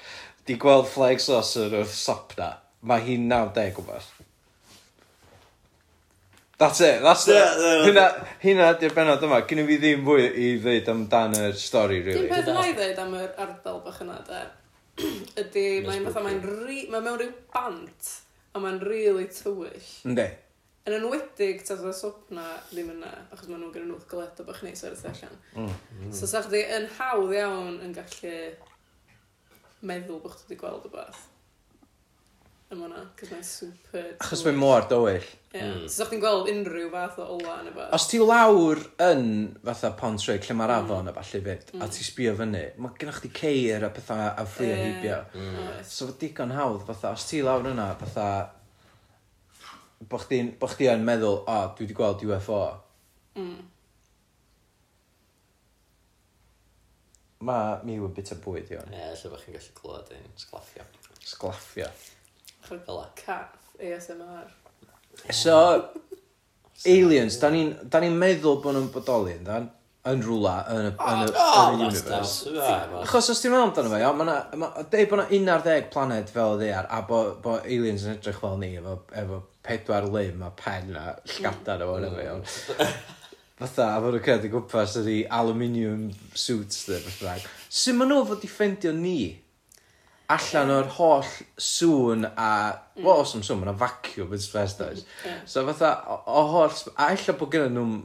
[0.47, 2.53] di gweld flag saucer wrth sopna.
[2.85, 4.11] Mae hi'n 90 o beth.
[6.57, 7.57] That's it, that's it.
[7.83, 8.05] Hynna,
[8.39, 9.41] hynna di'r benod yma.
[9.49, 12.29] Gynnu fi ddim fwy i ddweud amdan y stori, really.
[12.29, 14.45] Dim peth na i ddeud am yr ardal bach yna, de.
[15.41, 16.85] Ydy, mae'n fatha, mae'n ri...
[16.93, 18.13] Mae mewn rhyw bant,
[18.55, 19.91] a mae'n really tywyll.
[20.07, 20.29] Ynddi.
[20.85, 24.83] Yn enwedig, ta dda swpna ddim yna, achos maen nhw'n gyda nhw'n goleta bach neis
[24.85, 25.37] ar y tu allan.
[25.55, 25.69] Mm.
[25.97, 26.11] mm.
[26.13, 28.33] So sa chdi yn hawdd iawn yn gallu
[29.81, 31.23] meddwl bod chdi wedi gweld y bath.
[32.75, 34.05] Yma na, cos mae'n super...
[34.21, 35.25] Achos mae'n mor dywyll.
[35.25, 35.71] Ie, yeah.
[35.71, 35.87] mm.
[35.87, 37.89] so sa chdi'n gweld unrhyw fath o ola yn y bath.
[37.97, 39.23] Os ti lawr yn
[39.65, 40.85] fatha Pontrig lle mae'r mm.
[40.85, 41.09] afon mm.
[41.09, 41.81] a falle fyd, mm.
[41.81, 44.83] a ti sbio fyny, mae gennych chdi ceir a pethau a ffrio yeah.
[44.85, 45.17] heibio.
[45.33, 45.81] Mm.
[45.81, 48.27] So fod digon hawdd, fatha, os ti lawr yna, fatha,
[50.03, 52.59] bo chdi'n bo chdi yn meddwl o oh, dwi wedi gweld UFO
[53.39, 53.61] mm.
[57.47, 60.85] ma' Miw yn o bwyd iawn ie lle bych chi'n gallu clywed hi'n sglaffio.
[61.25, 61.89] Sglaffio.
[62.61, 64.53] Ychydig fel cath ASMR
[65.31, 65.57] so
[66.95, 69.69] aliens da ni'n 'dan ni'n meddwl bod nhw'n bodoli yndan?
[70.09, 72.53] yn rhywle yn y, yn y, yn y universe.
[73.01, 76.57] Achos os ti'n meddwl amdano fe, iawn, yna, ma, deud bod yna 11 planed fel
[76.61, 80.93] ddear a bod bo aliens yn edrych fel ni efo, efo pedwar lim a pen
[80.99, 82.45] a llgadar o hwnna fe iawn.
[83.59, 87.49] Fatha, a fod nhw'n cyrraedd i gwmpas ydi aluminium suits dde, beth bynnag.
[87.71, 89.19] Sut maen nhw fod i ffendio ni?
[90.35, 91.29] Allan o'r holl
[91.61, 92.49] sŵn a...
[92.97, 93.05] Mm.
[93.05, 95.05] Wel, os am sŵn, mae'n vacuum yn space does.
[95.47, 96.75] So fatha, o, o holl...
[96.99, 97.95] A ella bod gen nhw'n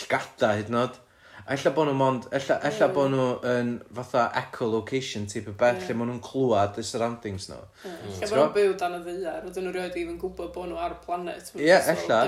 [0.00, 0.98] llgada hyd yn nod.
[1.46, 2.94] Ella bod nhw mond, ella, ella mm.
[2.96, 5.86] bod nhw yn fatha echolocation type o beth yeah.
[5.86, 7.58] lle maen nhw'n clywed y surroundings nhw.
[7.84, 7.92] Yeah.
[7.94, 8.16] Mm.
[8.16, 10.80] Ella bod nhw'n byw dan y ddear, ydyn nhw rioed i fy'n gwybod bod nhw
[10.82, 11.52] ar y planet.
[11.54, 12.18] Ie, yeah, ella.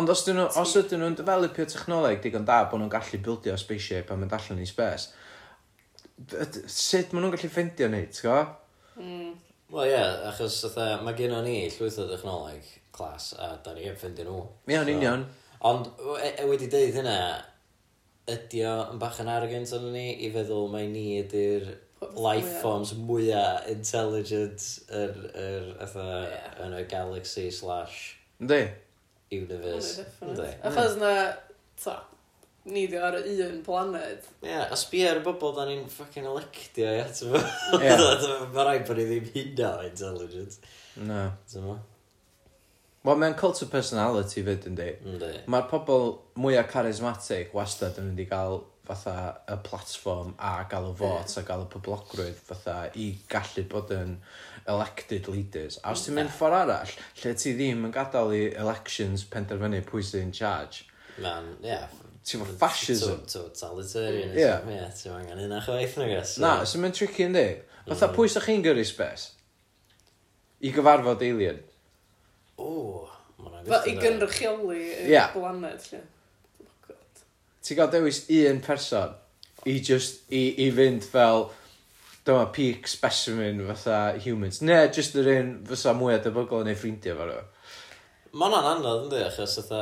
[0.00, 3.58] Ond os ydyn nhw, os ydyn nhw'n developio technoleg digon da bod nhw'n gallu bildio
[3.60, 5.12] spaceship a mynd allan i space,
[6.64, 8.38] sut maen nhw'n gallu ffeindio ni, ti'n go?
[9.02, 9.36] Mm.
[9.74, 10.62] Wel ie, yeah, achos
[11.04, 14.40] mae gennym ni llwyth o dechnoleg clas a da ni heb ffeindio nhw.
[14.64, 15.28] Ie, yn so, union.
[15.68, 15.92] Ond
[16.22, 17.18] e, e, wedi dweud hynna,
[18.34, 21.68] ydy o yn bach yn arrogant ond ni i feddwl mai ni ydy'r
[22.18, 26.52] life forms mwyaf intelligent yr, yr, atha, yeah.
[26.66, 27.98] yn y galaxy slash
[28.38, 28.60] Ynddi?
[29.34, 30.04] Universe.
[30.22, 30.46] Ynddi?
[30.68, 31.10] Achos na,
[31.82, 31.96] ta,
[32.70, 34.28] ni di ar y un planed.
[34.44, 37.82] Ie, yeah, a sbio ar y bobl da ni'n ffucking electio, ie, ti'n fawr?
[37.82, 37.96] Ie.
[38.54, 40.60] Mae rhaid bod ni ddim hynna intelligent.
[41.02, 41.24] No.
[41.50, 41.82] Ti'n fawr?
[43.06, 45.30] Wel mae'n cult of personality fyd yndi Yndi.
[45.50, 49.14] Mae'r pobl mwyaf charismatic wastad yn mynd i gael fatha
[49.52, 54.16] y platform a gael y votes a gael y poblogrwydd fatha i gallu bod yn
[54.68, 55.78] elected leaders.
[55.84, 60.04] A os ti'n mynd ffordd arall, lle ti ddim yn gadael i elections penderfynu pwy
[60.04, 60.86] sy'n in charge,
[61.22, 61.78] Ma'n, ie.
[62.24, 63.22] ti'n fawr fascism.
[63.30, 64.34] Totalitarian.
[64.36, 64.50] Ie.
[64.74, 66.36] Ie, ti'n angen hynna chwaith nag oes.
[66.42, 67.48] Na, sy'n mynd tricky yndi.
[67.88, 68.16] Fatha mm.
[68.16, 69.34] pwy sy'ch chi'n gyrru space?
[70.64, 71.60] I gyfarfod alien.
[72.58, 73.06] O,
[73.68, 75.28] Fel i gynrychioli y Ia.
[75.34, 76.00] blaned lle.
[76.64, 77.22] Oh God.
[77.62, 79.14] Ti'n cael dewis un person
[79.68, 81.48] i just, i, i fynd fel
[82.26, 84.62] dyma peak specimen fatha humans.
[84.64, 87.44] Ne, just yr un fysa mwy o debygol neu ffrindiau fo nhw.
[88.32, 89.76] Mae hwnna'n anodd yndi, achos oedd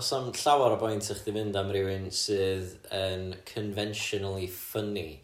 [0.00, 5.18] Os am llawer o boint i chdi fynd am rywun sydd yn conventionally funny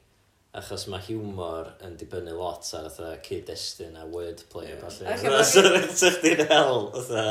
[0.56, 5.04] achos mae humor yn dibynnu lot ar fatha cyd-destun a wordplay a falle.
[5.06, 5.32] balli.
[5.34, 7.24] bod so rydych chi'n hel, fatha,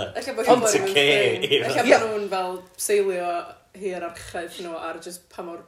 [0.53, 1.05] ond y ce.
[1.69, 3.31] Alla bod nhw'n fel seilio
[3.81, 5.63] hir archaeth nhw ar just pa mor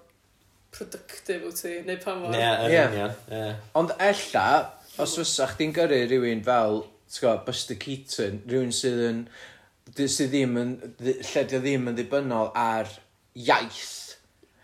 [0.76, 2.36] productive wyt ti, neu pa mor...
[2.38, 3.62] Ie, yn union.
[3.82, 4.48] Ond ella,
[5.02, 9.24] os fysa chdi'n gyrru rhywun fel, ti'n gwybod, Buster Keaton, rhywun sydd yn,
[9.98, 12.92] sydd ddim yn, lle ddim yn ddibynnol ar
[13.38, 14.07] iaith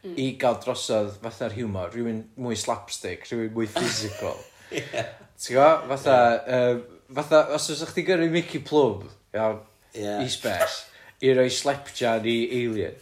[0.03, 0.15] Mm.
[0.19, 4.35] i gael drosodd fatha'r humor, rhywun mwy slapstick rhywun mwy physical
[4.75, 5.13] yeah.
[5.39, 5.85] ti'n gwybod?
[5.93, 6.73] fatha yeah.
[6.75, 9.61] uh, fatha os oes chdi gyrru Mickey Plum iawn
[9.95, 10.19] yeah.
[10.19, 10.89] i space
[11.23, 12.99] i roi slepjan i alien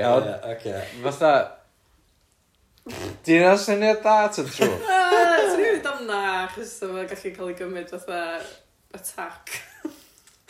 [0.00, 0.84] iawn yeah, okay.
[1.04, 1.34] fatha
[3.24, 4.70] Di yna syniad da ta'n trwy?
[4.88, 5.00] Na,
[5.36, 8.20] ti'n rhywun damna, achos yma gallu cael ei gymryd fatha
[8.96, 9.60] attack.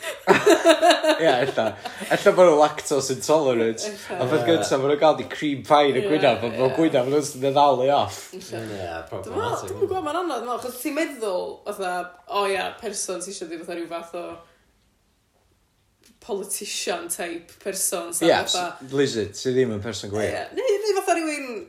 [1.21, 1.65] Ia, ella.
[2.11, 3.83] Ella bod nhw'n lactose intolerant.
[4.15, 7.09] A peth gyntaf, bod nhw'n cael di cream pie yn y gwynaf, ond bod gwynaf
[7.09, 8.21] nhw'n sy'n eddalu off.
[8.37, 9.69] Ia, problematic.
[9.69, 11.93] Dwi'n gwybod, mae'n anodd, dwi'n achos ti'n meddwl, fatha,
[12.37, 14.25] o ia, person sy'n siarad i fatha rhyw fath o
[16.21, 18.09] politician type person.
[18.25, 18.41] Ia,
[18.93, 20.33] lizard, sydd ddim yn person gwir.
[20.33, 21.63] Ie, neu fatha rhywun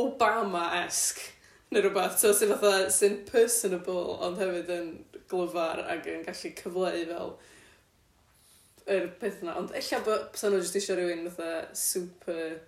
[0.00, 1.30] Obama-esque,
[1.74, 4.90] neu rhywbeth, sy'n fatha, sy'n personable, ond hefyd yn
[5.30, 7.32] glyfar ac yn gallu cyfleu fel
[8.90, 9.56] yr peth yna.
[9.60, 12.60] Ond ella bod sa'n nhw jyst eisiau rhywun fatha super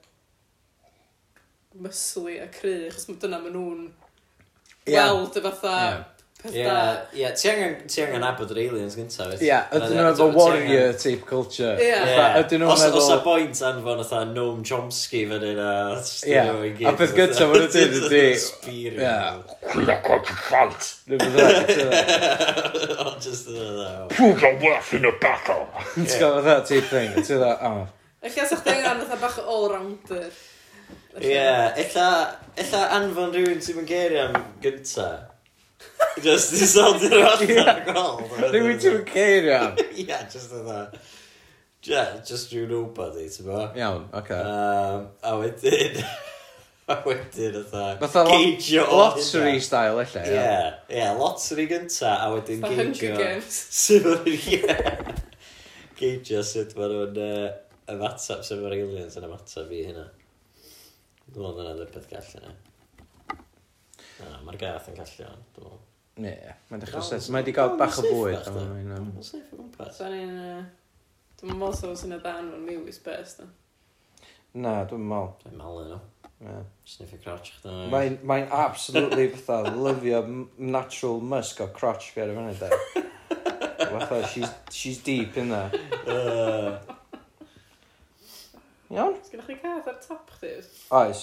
[1.83, 3.85] muscly a cry, achos dyna maen nhw'n
[4.87, 5.09] yeah.
[5.09, 6.03] weld y fatha yeah.
[6.50, 6.66] Ie,
[7.14, 9.42] ie, ti angen, ti angen abod yr aliens gyntaf, wyt?
[9.46, 11.76] Ie, ydyn nhw efo warrior type culture.
[11.78, 11.94] Ie.
[12.40, 12.98] Ydyn nhw'n meddwl...
[12.98, 15.61] Os y boint anfon fatha Noam Chomsky fan hyn.
[16.26, 16.42] Ie,
[16.90, 18.24] a peth gyntaf maen nhw'n dweud ydi...
[18.42, 18.98] Spear.
[18.98, 19.14] Ie.
[19.68, 20.90] Cwyla cod i ffalt.
[23.22, 23.90] Just yn yna.
[24.16, 25.68] Prove your worth in a battle.
[25.94, 27.85] Ti'n gwybod fatha type thing, ti'n gwybod, oh.
[28.22, 30.31] Alla sa'ch dweud yna'n fatha bach o all-rounder.
[31.22, 31.50] Ie,
[31.87, 35.28] illa anfon rhywun sy'n mynd geiriau am gyntaf.
[36.23, 38.21] Just i soldio'r allan gol.
[38.53, 39.81] Rwy'n ti'n ceir iawn.
[40.05, 40.85] Ia, just yna.
[41.83, 43.64] Yeah, just rhyw nobody, ti'n bo?
[43.79, 44.38] Iawn, oce.
[44.38, 45.99] Um, a wedyn...
[46.92, 47.87] a wedyn yna...
[48.03, 50.23] Fatha geijio o lottery style, elle.
[50.29, 50.45] Ie,
[50.92, 53.16] Ie, ie, lottery gynta, a wedyn geijio...
[53.51, 54.62] Sydd o'n ie.
[55.99, 57.49] Geijio sut maen nhw'n uh,
[57.97, 60.07] ymateb, sut maen aliens yn ymateb i hynna.
[61.33, 62.55] Dwi'n meddwl dyna dwi'n peth gallu yna.
[64.22, 65.80] Na, mae'r gath yn gallu o'n, dwi'n meddwl.
[66.22, 67.26] Ie, mae'n dechrau set.
[67.32, 68.48] Mae wedi cael bach o bwyd.
[68.54, 69.98] Mae'n safe o gwmpas.
[69.98, 70.64] So, ni'n...
[71.42, 73.48] Dwi'n meddwl sef os yna dan fo'n miwis best, da.
[74.54, 75.32] Na, dwi'n meddwl.
[75.42, 76.00] Dwi'n malu nhw.
[76.42, 76.62] Yeah.
[76.88, 77.72] Sniffio crotch chdi.
[77.92, 80.22] Mae'n mae absolutely fatha lyfio
[80.58, 82.70] natural musk o crotch fi ar y fyny, de.
[83.92, 85.70] Fatha, she's, she's deep in there.
[86.06, 86.78] Uh.
[88.92, 89.14] Iawn?
[89.26, 90.54] Sgynnych chi cath ar top chdi?
[90.98, 91.22] Oes.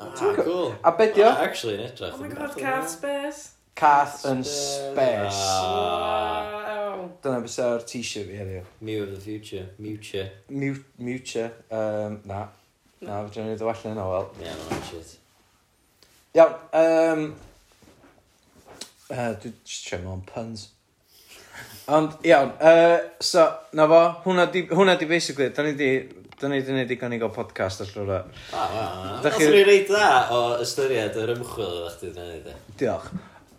[0.00, 0.74] Ah, cool.
[0.84, 1.28] A be di o?
[1.28, 2.14] Ah, Actually, yn edrych.
[2.14, 2.70] Oh my yn god, bach yn dda.
[2.70, 3.42] Cath Space.
[3.78, 5.42] Cath yn space.
[5.44, 7.04] Ah, Ow.
[7.22, 8.64] Dyna beth sy'r t-shirt fi heddiw.
[8.80, 9.66] Mew of the Future.
[9.78, 10.26] Muture.
[10.48, 11.50] Mew- Mewture.
[11.70, 12.44] Um, na.
[13.02, 14.28] Na, fydden ni'n dod well yn yna, wel.
[14.42, 15.16] Ie, no, shit.
[16.38, 17.24] Iawn, um,
[19.12, 20.70] Uh, dwi'n just trio mewn puns.
[21.92, 23.42] Ond, iawn, uh, so,
[23.76, 25.88] na fo, hwnna di, hwnna di basically, da ni di
[26.42, 28.08] Dyna ni wedi gwneud digon i gael podcast allan o'r
[28.58, 32.48] O, wel, Dach chi- nath ni reid da o ystyried yr ymchwil o'ch ti'n gwneud
[32.50, 32.54] e.
[32.80, 33.10] Diolch.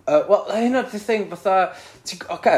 [0.04, 1.56] Uh, Wel, hyn o'r thing, fatha...
[2.04, 2.56] ti- Oce,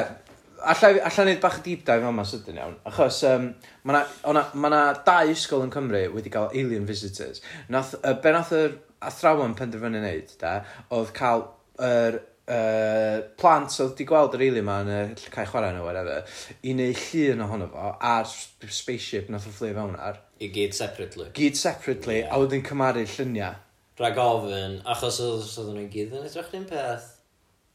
[0.65, 3.51] allai allai wneud bach o deep dive yma sydyn iawn, achos um,
[3.85, 3.99] mae
[4.31, 7.43] yna ma 'na dau ysgol yn Cymru wedi cael alien visitors.
[7.69, 10.55] Nath, uh, be nath yr athrawon penderfynu wneud, da,
[10.95, 11.45] oedd cael
[11.85, 12.17] yr
[12.51, 16.23] uh, plant oedd wedi gweld yr alien ma yn y cae chwarae nhw whatever
[16.69, 20.73] i neu llun ohono fo a'r sp- spaceship nath o fflio fewn ar I gyd
[20.75, 21.29] separately.
[21.37, 22.27] gyd separately Ie.
[22.29, 23.55] a wedyn cymaru lluniau
[23.99, 27.05] Rhag ofyn, achos oedd oedd nhw'n gyd yn edrych ni'n peth,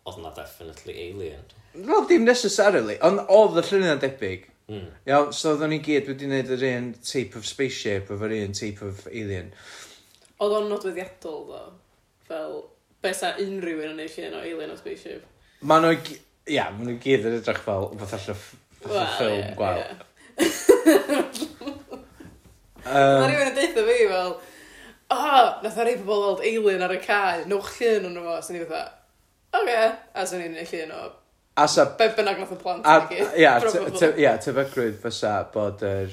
[0.04, 1.46] oedd na definitely alien.
[1.72, 4.84] Wel, dim necessarily ond oedd y lluniau'n debyg Mm.
[5.10, 8.84] iawn so oedden ni gyd wedi gwneud yr un type of spaceship efo'r un type
[8.86, 9.48] of alien
[10.38, 11.62] Oedd o'n nodweddiadol ddo,
[12.28, 12.52] fel
[13.02, 15.24] be sa unrhyw un yn ei llun o Alien o Spaceship.
[15.68, 15.94] Ma nhw,
[16.50, 18.46] ia, ma nhw gyd yn edrych fel fath llyff,
[18.84, 19.80] fatha ffilm yeah, gwael.
[19.80, 20.06] Yeah.
[22.86, 24.36] um, rhywun yn deitha fi fel,
[25.10, 28.36] o, oh, nath o rei pobl weld Alien ar y cae, nwch llun o'n fo,
[28.46, 28.84] sy'n ni fatha,
[29.50, 29.90] oce, okay.
[30.14, 31.08] a sy'n ni'n ei llun o
[31.60, 31.84] A sa...
[31.98, 33.32] Be bynnag nath y plant a, i gyd.
[33.42, 33.54] Ia,
[34.22, 36.12] ia, tebygrwydd fysa bod yr...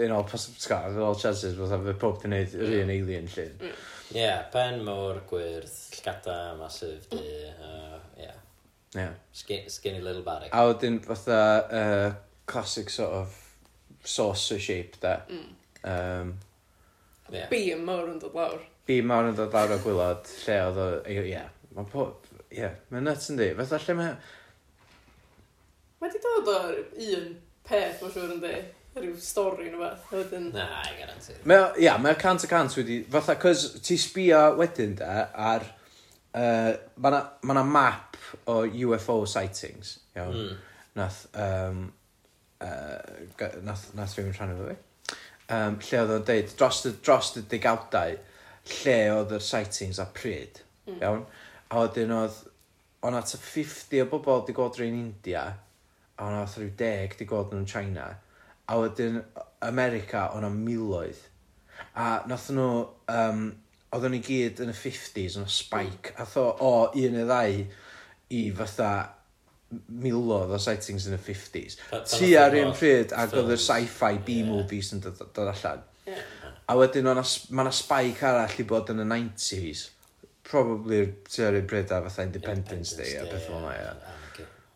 [0.00, 0.60] Un o'r possible...
[0.62, 3.56] Ti'n all chances fysa fe pob di wneud yr un alien llun.
[3.58, 3.80] Mm.
[4.10, 8.38] Ie, yeah, pen mawr, gwyrdd, llgada, masif, du, uh, yeah.
[8.96, 9.12] Yeah.
[9.32, 10.50] Skin, skinny little barrack.
[10.50, 11.36] A wedyn fatha
[11.70, 12.14] uh,
[12.50, 13.36] classic sort of
[14.02, 15.20] saucer shape da.
[15.30, 15.52] Mm.
[15.84, 16.34] Um,
[17.30, 17.46] yeah.
[17.52, 18.58] Beam mawr yn dod lawr.
[18.90, 21.46] Beam mawr yn dod lawr o gwylod, lle oedd o, ie, yeah.
[21.76, 22.74] mae'n pob, ie, yeah.
[22.90, 23.52] mae'n nuts yn di.
[23.62, 24.18] Fatha lle mae...
[26.02, 26.82] Mae di dod o'r
[27.14, 28.56] un peth, mae'n siŵr yn di
[28.98, 30.08] rhyw stori nhw beth.
[30.14, 30.48] Wedyn...
[30.54, 31.36] Na, i garanti.
[31.48, 33.00] Mae o- ia, mae cant y cant wedi...
[33.12, 35.66] Fatha, cos ti sbio wedyn da ar...
[36.30, 36.72] Uh,
[37.02, 38.18] mae na, ma na map
[38.50, 40.36] o UFO sightings, iawn.
[40.36, 40.58] Mm.
[40.98, 41.84] Nath, um,
[42.62, 44.76] uh, ga- nath, nath rhywun rhan efo fi.
[45.50, 48.14] Um, lle oedd o'n deud, dros y, dros y digawdau,
[48.76, 51.00] lle oedd yr sightings a pryd, mm.
[51.00, 51.26] iawn.
[51.70, 52.38] A wedyn oedd,
[53.06, 55.46] o'n at 50 o bobl di gweld rhywun India,
[56.14, 58.10] a o'n at rhyw 10 di gweld nhw'n China
[58.70, 59.20] a wedyn
[59.66, 61.18] America o'n miloedd.
[61.98, 62.68] A nath nhw
[63.10, 63.44] um,
[63.90, 66.12] oedden ni gyd yn y 50s yn y spike.
[66.22, 67.56] A tho o un neu ddau
[68.36, 68.90] i fatha
[70.02, 71.76] miloedd o sightings yn y 50s
[72.10, 75.82] tua yr un pryd ag oedd yr sci-fi B-movies yn dod dod allan.
[76.70, 79.84] A wedyn o'na s- ma' 'na spike arall i bod yn y 90s
[80.50, 83.92] probably tua ar un pryd a fatha Independence Day a beth fel 'na ia...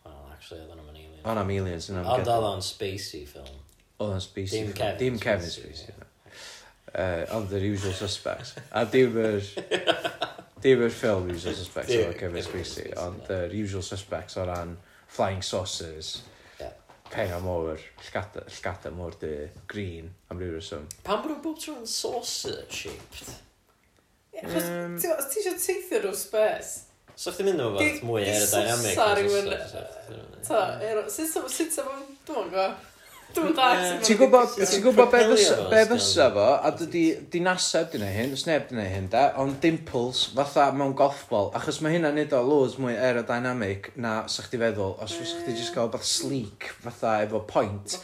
[0.06, 1.22] O actually oedden nhw'm yn aliens...
[1.26, 3.58] Oedd na'm aliens yna ond oedd o'n spacey film.
[4.04, 4.64] Oedd o'n Spacey.
[4.64, 4.98] Dim Kevin.
[5.00, 5.92] Dim Kevin Spacey.
[5.92, 6.10] Yeah.
[6.94, 8.54] Uh, ond yr usual suspects.
[8.70, 9.40] A dim yr...
[10.64, 14.76] dim yr ffilm usual suspects o'r Kevin Spacey, ond yr usual suspects o ran
[15.14, 16.14] flying saucers,
[16.60, 16.72] yeah.
[17.10, 19.34] penga môr, llgada, llgada môr dy,
[19.70, 20.86] green, am ryw reswm.
[21.06, 23.34] Pan bod nhw'n bob tro'n saucer shaped?
[24.40, 26.88] Achos um, ti eisiau teithio rhyw space?
[27.14, 28.88] So chdi mynd o'n fath mwy aerodynamic.
[28.88, 29.52] Di sosa rhywun...
[30.48, 30.64] Ta,
[31.12, 32.90] sut sa fo'n Dwi'n gwybod.
[33.34, 37.88] Dwi'n dallt sut Ti'n gwybod, ti'n gwybod be fysa, be fysa fo, a dydi dinaseb
[37.90, 41.80] di wneud hyn, os neb di wneud hyn da, ond dimples fatha mewn golfbol, achos
[41.82, 45.74] mae hynna'n neud o loads mwy aerodynamic na sa chdi feddwl, os fysa chdi jyst
[45.74, 47.96] gael beth sleek fatha efo point,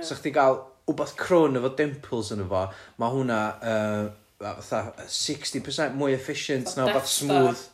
[0.00, 2.64] sa chdi gael wbeth crwn efo dimples yn efo,
[3.02, 4.08] mae hwnna yy,
[4.42, 7.68] fatha 60% mwy efficient na wbath smooth.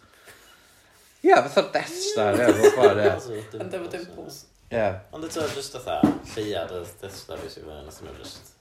[1.24, 3.42] Ie, fatha Death Star, ie, fel ffordd, ie.
[3.62, 4.44] Ond efo dimples.
[4.68, 5.00] Yeah.
[5.16, 6.02] Ond eto, just fatha,
[6.34, 8.52] lleiad oedd Death Star fi sy'n fan, nath nhw just...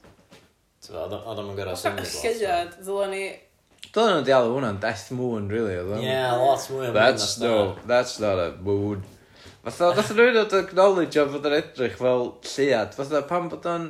[0.80, 2.24] Tyfa, oedd o'n gyrra sy'n gwybod.
[2.24, 3.22] Lleiad, ddylen ni...
[3.92, 6.04] Dylen nhw'n di hwnna'n Death Moon, really, oedd o'n...
[6.06, 7.52] Yeah, lot mwy am That's no,
[7.90, 9.04] that's not a moon.
[9.66, 12.96] Fatha, nath nhw'n oedd acknowledge o fod yn edrych fel lleiad.
[12.96, 13.84] Fatha, pam bod o'n...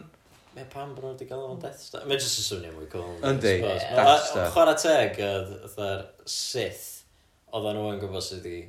[0.57, 2.03] Me pam bod nhw wedi gael o'n Death Star.
[2.11, 3.15] Mae jyst yn swnio mwy cool.
[3.31, 4.51] Yndi, Death Star.
[4.57, 6.85] Chwarae teg, oedd Sith,
[7.55, 8.65] oedd nhw yn gwybod sydd wedi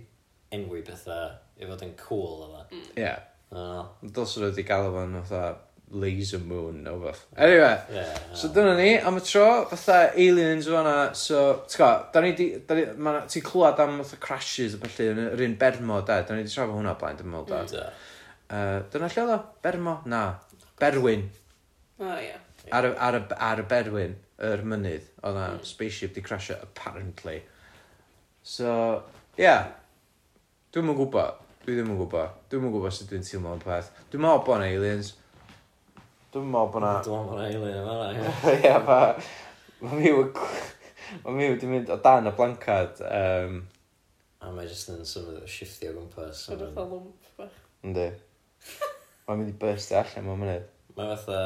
[0.54, 3.16] enwi bethau i fod yn cool, oedd Ie.
[3.50, 3.66] O.
[4.04, 5.44] Dylsen nhw wedi gael fo'n fatha
[5.92, 7.24] laser moon neu fath.
[7.36, 8.04] Anyway, Ie.
[8.38, 12.34] ...so dyna ni am y tro fatha aliens o fan'na so ti'n ti'bod da ni
[12.38, 16.02] 'di da ni ma' ti'n clywed am fatha crashes a felly, yn yr un Bermo
[16.06, 17.64] da, da ni 'di trafod hwnna o blaen dwi'n meddwl do?
[17.74, 17.90] da.
[18.50, 19.40] Uh, dyna lle oedd o?
[19.66, 19.98] Bermo?
[20.10, 20.24] Na.
[20.80, 21.26] Berwyn.
[21.98, 22.38] O ia.
[22.76, 24.18] Ar y ar y ar y Berwyn
[24.52, 27.42] yr mynydd oedd 'na spaceship 'di crasio apparently
[28.46, 28.72] so
[29.38, 29.48] ie.
[29.48, 29.72] Yeah.
[30.70, 33.90] Dwi'n yn gwybod dwi ddim yn gwbod dwi'm yn gwybod sut dwi'n teimlo am peth.
[34.10, 35.12] Dwi'n meddwl bod 'na aliens.
[36.34, 36.94] Dwi'n meddwl bod 'na...
[37.06, 37.98] Dwi'n meddwl bo' 'na alien yma.
[38.00, 39.10] fan'na ia ia ma'
[39.84, 40.48] ma' mi wedi
[41.26, 43.62] ma' Miw 'di mynd o dan y blancad Um...
[44.42, 46.74] a mae jyst yn symud o shifftio o gwmpas a ma'n...
[46.74, 47.62] Fatha lwmp bach.
[47.86, 48.08] Yndi.
[49.28, 50.68] Mae'n mynd i burst allan mewn munud.
[50.98, 51.40] Mae fatha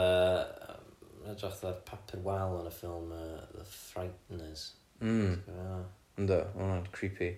[1.34, 4.68] edrych fatha papur wal yn y ffilm yy The Frighteners.
[5.04, 5.40] Mm.
[5.44, 6.84] Ti'n gwbod hwnna?
[6.96, 7.34] creepy.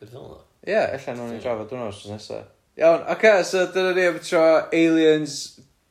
[0.00, 2.42] Good film ddo Ie, ella nhw'n ei drafod dwi'n os nesa.
[2.78, 4.42] Iawn, ocê, so dyna ni am tro
[4.74, 5.36] aliens,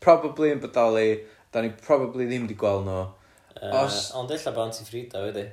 [0.04, 3.06] probably yn bodoli, da ni probably ddim wedi gweld nhw.
[3.76, 4.12] Os...
[4.16, 5.46] Ond ella bod Frida wedi.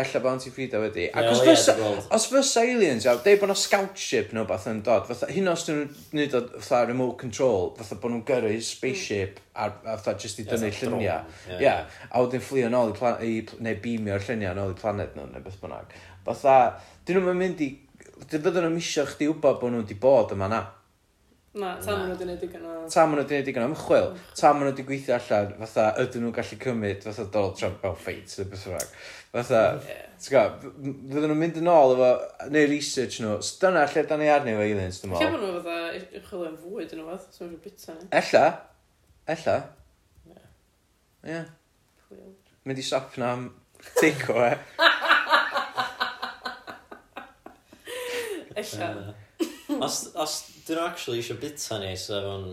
[0.00, 1.08] Ella bod Frida wedi.
[1.10, 1.74] Ac os fysa,
[2.14, 5.50] os fysa aliens, iawn, dweud bod nhw scout ship nhw beth yn dod, fatha, hyn
[5.50, 10.16] os dyn nhw'n nid o fatha remote control, fatha bod nhw'n gyrru spaceship a fatha
[10.24, 11.28] jyst i dynnu lluniau.
[11.58, 11.76] Ie,
[12.08, 15.46] a wedyn fflio nôl i plan, i neu beamio'r lluniau nôl i planet nhw, neu
[15.46, 15.94] beth bynnag.
[16.26, 16.56] Fatha,
[17.06, 17.70] dyn nhw'n mynd i
[18.28, 20.60] dyn fydden nhw'n misio chdi wybod bod nhw wedi bod yma na.
[21.50, 22.74] Na, tam nhw wedi gwneud digon o...
[22.94, 24.04] Tam nhw wedi gwneud digon o ymchwil.
[24.12, 24.26] Mm.
[24.38, 28.36] Tam nhw wedi gweithio allan, fatha, ydyn nhw'n gallu cymryd, fatha Donald Trump mewn ffeit,
[28.38, 28.92] neu beth rhaid.
[29.34, 30.68] Fatha, ti'n gwybod,
[31.10, 32.12] fydden nhw'n mynd yn ôl efo,
[32.54, 35.26] neu research nhw, so dyna lle da ni arni efo aliens, dwi'n meddwl.
[35.26, 38.10] Lle bod nhw fatha, ychwyl yn fwyd yn o fath, so nhw'n bita ni.
[38.22, 38.46] Ella,
[39.34, 39.58] ella.
[40.30, 40.40] Ie.
[41.34, 41.50] Yeah.
[42.62, 43.48] Mynd i Sapnam,
[43.98, 45.08] tico, e.
[48.56, 49.14] Ella.
[49.80, 50.34] Os, os
[50.66, 52.50] dyn nhw actually eisiau bita ni, so fo'n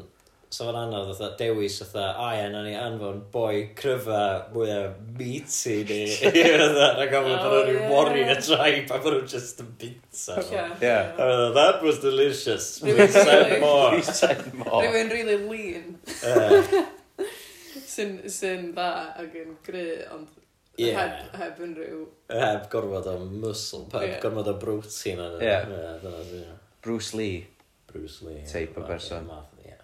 [0.49, 4.21] so fo'n anodd fatha dewis fatha, a ie, na ni anfon boi cryfa
[4.53, 5.99] mwyaf meaty ni,
[6.62, 10.38] fatha, na gofyn bod oh, nhw'n warrior tribe, a bod nhw'n just yn bita.
[10.83, 11.17] Yeah.
[11.17, 13.95] Uh, that was delicious, we said more.
[13.95, 14.86] we said more.
[14.86, 15.97] Rwy'n really lean.
[17.97, 20.29] Sy'n sy dda ac yn gry, ond
[20.77, 20.93] Ie.
[20.93, 22.01] Heb, heb unrhyw...
[22.29, 24.19] Heb gorfod o muscle, heb yeah.
[24.21, 25.21] gorfod o protein.
[25.39, 25.45] Ie.
[25.45, 25.71] Yeah.
[25.73, 26.51] Yeah,
[26.85, 27.47] Bruce Lee.
[27.89, 28.43] Bruce Lee.
[28.45, 29.25] Teip o berson.
[29.65, 29.77] Ie.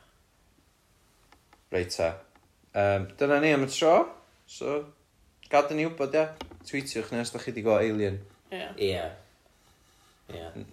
[1.73, 2.11] Reit ta.
[2.73, 3.95] Um, dyna ni am y tro.
[4.45, 4.77] So,
[5.49, 6.27] gadw ni wybod, ia.
[6.63, 8.21] Tweetiwch ni os da chi wedi gweld Alien.
[8.53, 8.69] Ie.
[8.77, 9.03] Ie.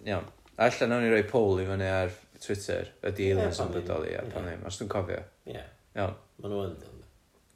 [0.04, 0.28] Iawn.
[0.56, 2.92] A Alla nawn ni roi poll i fyny ar Twitter.
[3.08, 4.62] Ydy aliens yn bodoli, ia, pan ddim.
[4.68, 5.25] Os dwi'n cofio.
[5.48, 5.64] Ie.
[5.96, 6.16] Iawn.
[6.40, 6.79] Maen nhw yn.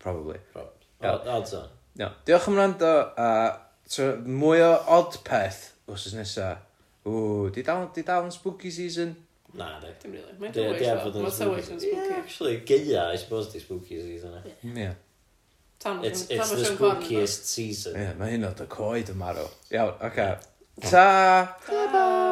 [0.00, 0.40] Probably.
[0.52, 0.88] Probably.
[1.04, 1.72] Odds on.
[1.98, 3.28] Iawn diolch am rando a
[3.86, 6.48] t- mwy o Odpeth wsos nesa
[7.06, 9.14] ww 'di dal 'di dal yn spooky season?
[9.54, 10.34] Na, Nadi dim really.
[10.40, 11.92] mae'n dywyll though ma' tywyll yn spooky...
[11.94, 14.56] Ie actually geia, I suppose 'di spooky season Ie.
[14.72, 14.74] ia.
[14.88, 14.96] Ia.
[16.02, 17.94] It's it's the spookiest season.
[18.00, 19.46] Ie, ma' hyd yn oed coed yn marw.
[19.70, 20.30] Iawn ocê
[20.90, 21.08] ta.
[21.68, 22.23] Ta-ra.